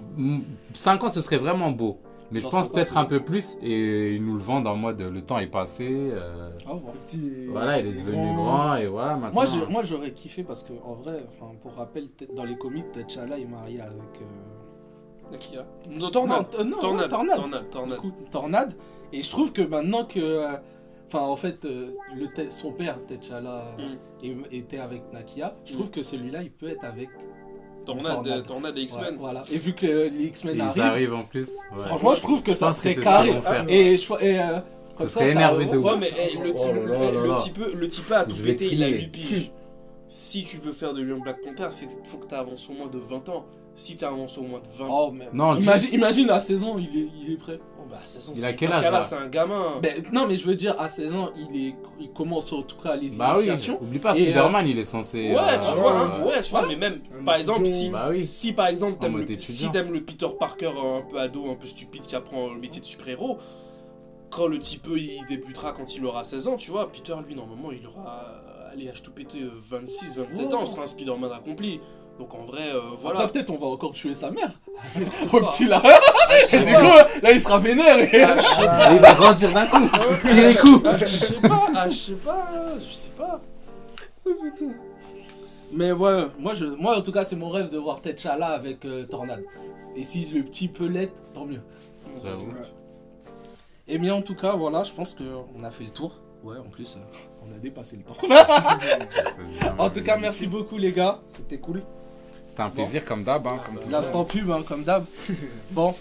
[0.75, 1.99] 5 ans, ce serait vraiment beau.
[2.33, 3.11] Mais je pense peut-être un bon.
[3.11, 5.87] peu plus et ils nous le vendent en mode le temps est passé.
[6.11, 6.95] euh, Au revoir.
[6.95, 7.47] Le petit.
[7.49, 9.35] voilà, il est devenu grand et voilà maintenant.
[9.35, 12.91] Moi, j'ai- moi, j'aurais kiffé parce que, en vrai, enfin, pour rappel, dans les comics,
[12.93, 13.93] T'Challa est marié avec.
[14.21, 17.37] euh, Nakia non Tornade Non, euh, non, Tornade ouais, Tornade.
[17.37, 18.75] Tornade Tornade coup, Tornade.
[19.13, 20.19] Et je trouve que maintenant que.
[20.21, 20.57] euh,
[21.07, 23.67] Enfin, en fait, euh, le son père, T'Challa,
[24.25, 24.29] Mm.
[24.51, 25.55] était avec Nakia.
[25.65, 27.11] Je trouve que celui-là, il peut être avec.
[27.85, 28.77] Tornade Tornade.
[28.77, 29.45] Ouais, X-Men voilà.
[29.53, 31.51] Et vu que les X-Men ils arrivent, arrivent en plus.
[31.77, 31.85] ouais.
[31.87, 33.31] franchement, je trouve que ça serait carré.
[33.69, 34.61] Et, je, et euh,
[34.97, 35.85] comme serait ça, énervé ça- de ouf.
[35.85, 36.11] Ouais, mais
[36.43, 37.35] le, type, Oh là là le, là là.
[37.43, 39.01] type, le type a tout pété, il a crier.
[39.03, 39.51] 8 piges.
[40.09, 42.75] Si tu veux faire de lui un Black Panther, il faut que tu avances au
[42.75, 43.45] moins de 20 ans.
[43.77, 45.29] Si tu avances au moins de 20 ans, Oh, mais...
[45.33, 47.59] Non, imagine, imagine à 16 ans, il est, il est prêt.
[47.91, 49.81] Bah, c'est Il a quel parce âge, là c'est un gamin.
[49.83, 52.77] Ben, non, mais je veux dire, à 16 ans, il, est, il commence en tout
[52.83, 53.81] cas les Bah oui, initiations.
[53.83, 55.31] oublie pas, Spider-Man, il est censé.
[55.31, 56.69] Ouais, euh, tu vois, ouais, hein, ouais, tu vois, voilà.
[56.69, 58.25] mais même, Un par exemple, si, Bah oui.
[58.25, 61.55] si par exemple, t'aimes le, si t'aimes le Peter Parker euh, un peu ado, un
[61.55, 63.39] peu stupide qui apprend le métier de super-héros,
[64.31, 67.71] quand le type il débutera quand il aura 16 ans, tu vois, Peter lui normalement
[67.71, 69.39] il aura euh, allez, âge tout pété
[69.71, 70.55] 26, 27 Ouais.
[70.55, 71.81] ans, ce sera un Spider-Man accompli.
[72.19, 73.21] Donc en vrai, euh, voilà.
[73.21, 74.51] Après, peut-être on va encore tuer sa mère.
[75.33, 75.83] Au petit là.
[76.53, 77.99] Et du coup, là, il sera vénère.
[77.99, 79.89] et- Ah, Et il va grandir d'un coup.
[80.25, 80.83] Il les coups.
[80.87, 82.47] ah, je sais pas, ah, je sais pas,
[82.79, 83.41] je sais pas.
[85.73, 88.85] Mais ouais, moi, je, moi en tout cas, c'est mon rêve de voir T'Challa avec
[88.85, 89.45] euh, Tornade.
[89.97, 91.61] Et si le petit peut l'être, tant mieux.
[92.23, 92.53] J'avoue.
[93.89, 96.13] Et bien, en tout cas, voilà, je pense qu'on a fait le tour.
[96.45, 97.01] Ouais, en plus, euh,
[97.47, 98.15] on a dépassé le temps.
[99.79, 101.21] en tout cas, merci beaucoup, les gars.
[101.27, 101.83] C'était cool.
[102.47, 103.91] C'était un plaisir comme d'hab, hein, comme toujours.
[103.91, 105.05] L'instant pub, hein, comme d'hab.
[105.71, 105.95] Bon,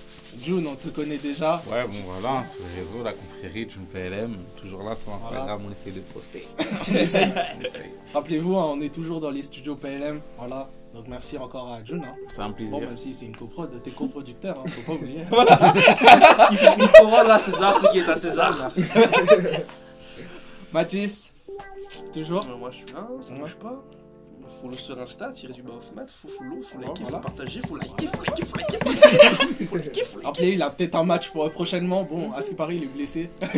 [0.43, 1.61] June, on te connaît déjà.
[1.71, 5.61] Ouais, bon voilà, hein, sur les réseaux, la confrérie June PLM, toujours là sur Instagram,
[5.67, 6.45] on essaye de poster.
[6.91, 7.31] On essaye.
[7.59, 7.91] On essaye.
[8.13, 10.21] Rappelez-vous, hein, on est toujours dans les studios PLM.
[10.37, 10.69] Voilà.
[10.93, 12.03] Donc merci encore à June.
[12.05, 12.15] hein.
[12.29, 12.79] C'est un Bon, plaisir.
[12.81, 15.21] même si c'est une coprod, t'es coproducteur, hein, faut pas oublier.
[15.21, 18.55] Il faut, il faut rendre à César ce qui est à César.
[18.59, 18.83] Merci.
[20.71, 21.31] Mathis,
[22.13, 23.39] toujours Euh, moi je suis là, ça Ouais.
[23.39, 23.83] bouge pas.
[24.61, 27.75] Follow sur Insta, tirer du bas off mat, faut follow, faut liker, faut partager, faut
[27.75, 28.91] liker, faut liker, faut liker, faut
[29.77, 30.25] liker, faut liker.
[30.25, 32.03] Rappelez, il a peut-être un match pour prochainement.
[32.03, 33.29] Bon, à ce qui paraît, il est blessé.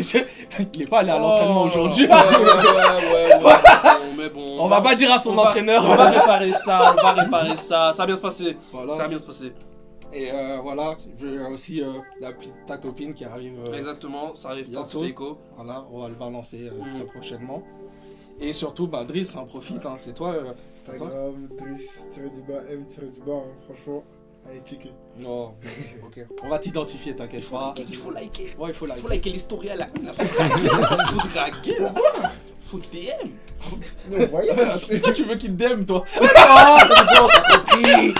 [0.73, 2.05] il est pas allé à l'entraînement Oh, aujourd'hui.
[2.07, 4.57] Ouais, ouais, ouais, mais bon.
[4.59, 5.83] On va pas dire à son entraîneur.
[5.85, 7.91] On va réparer ça, on va réparer ça.
[7.93, 8.57] Ça va bien se passer.
[8.71, 9.53] Ça va bien se passer.
[10.13, 11.87] Et euh, voilà, je veux aussi euh,
[12.21, 12.31] la,
[12.65, 13.55] ta copine qui arrive.
[13.69, 15.03] euh, Exactement, ça arrive Bientôt.
[15.03, 15.37] écho.
[15.57, 16.95] Voilà, on va le balancer euh, Mm.
[16.95, 17.63] très prochainement.
[18.39, 20.33] Et surtout, bah, Driss, hein, profite, hein, c'est toi.
[20.87, 24.03] Instagram, Driss, tiré du bas, M, tiré du bas, hein, franchement.
[24.47, 24.91] Allez, checker.
[25.19, 25.53] Non,
[26.05, 26.25] ok.
[26.43, 27.73] On va t'identifier, t'inquiète pas.
[27.79, 28.55] Il faut liker.
[28.59, 29.01] Ouais, il faut Il liker.
[29.01, 30.05] faut liker les stories à la une.
[30.05, 30.13] là.
[30.13, 30.69] Faut draguer.
[30.69, 31.93] Faut draguer là.
[32.61, 33.29] Faut DM.
[34.11, 34.87] Non, voyage.
[34.87, 36.03] Pourquoi tu veux qu'il te DM, toi
[37.19, 38.13] Compris.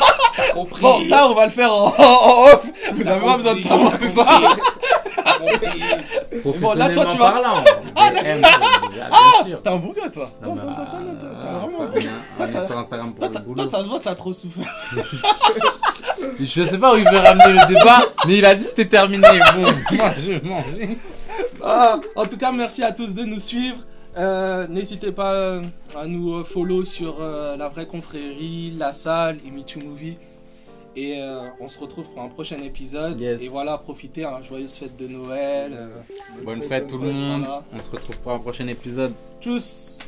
[0.54, 0.82] Compris.
[0.82, 2.66] Bon, ça, on va le faire en, en off.
[2.96, 4.26] Vous avez pas besoin de savoir tout ça.
[5.40, 6.60] Compris.
[6.62, 7.64] Bon, là, toi, tu vas- parlant.
[8.92, 9.62] Bien sûr.
[9.64, 10.30] T'es un bon gars, toi.
[10.44, 12.12] Non, Non, non, non, non, non, t'es euh, vraiment c'est un
[12.54, 13.64] pas ça- sur Instagram pour Toi, le t'as- boulot.
[13.64, 14.74] toi, ça se voit, t'as trop souffert.
[16.40, 19.28] Je sais pas où il veut ramener le débat, mais il a dit c'était terminé.
[19.56, 19.62] Bon,
[19.98, 20.98] moi je vais manger.
[21.64, 23.78] Ah, en tout cas, merci à tous de nous suivre.
[24.18, 25.62] Euh, N'hésitez pas euh,
[25.98, 30.18] à nous euh, follow sur euh, la vraie confrérie, la salle et Me Too Movie.
[30.96, 33.20] Et euh, on se retrouve pour un prochain épisode.
[33.20, 33.42] Yes.
[33.42, 35.74] Et voilà, profitez, hein, joyeuse fête de Noël.
[35.74, 35.88] euh,
[36.46, 37.42] Bonne fête tout le monde.
[37.42, 37.64] Voilà.
[37.74, 39.14] On se retrouve pour un prochain épisode.
[39.42, 40.00] tchuss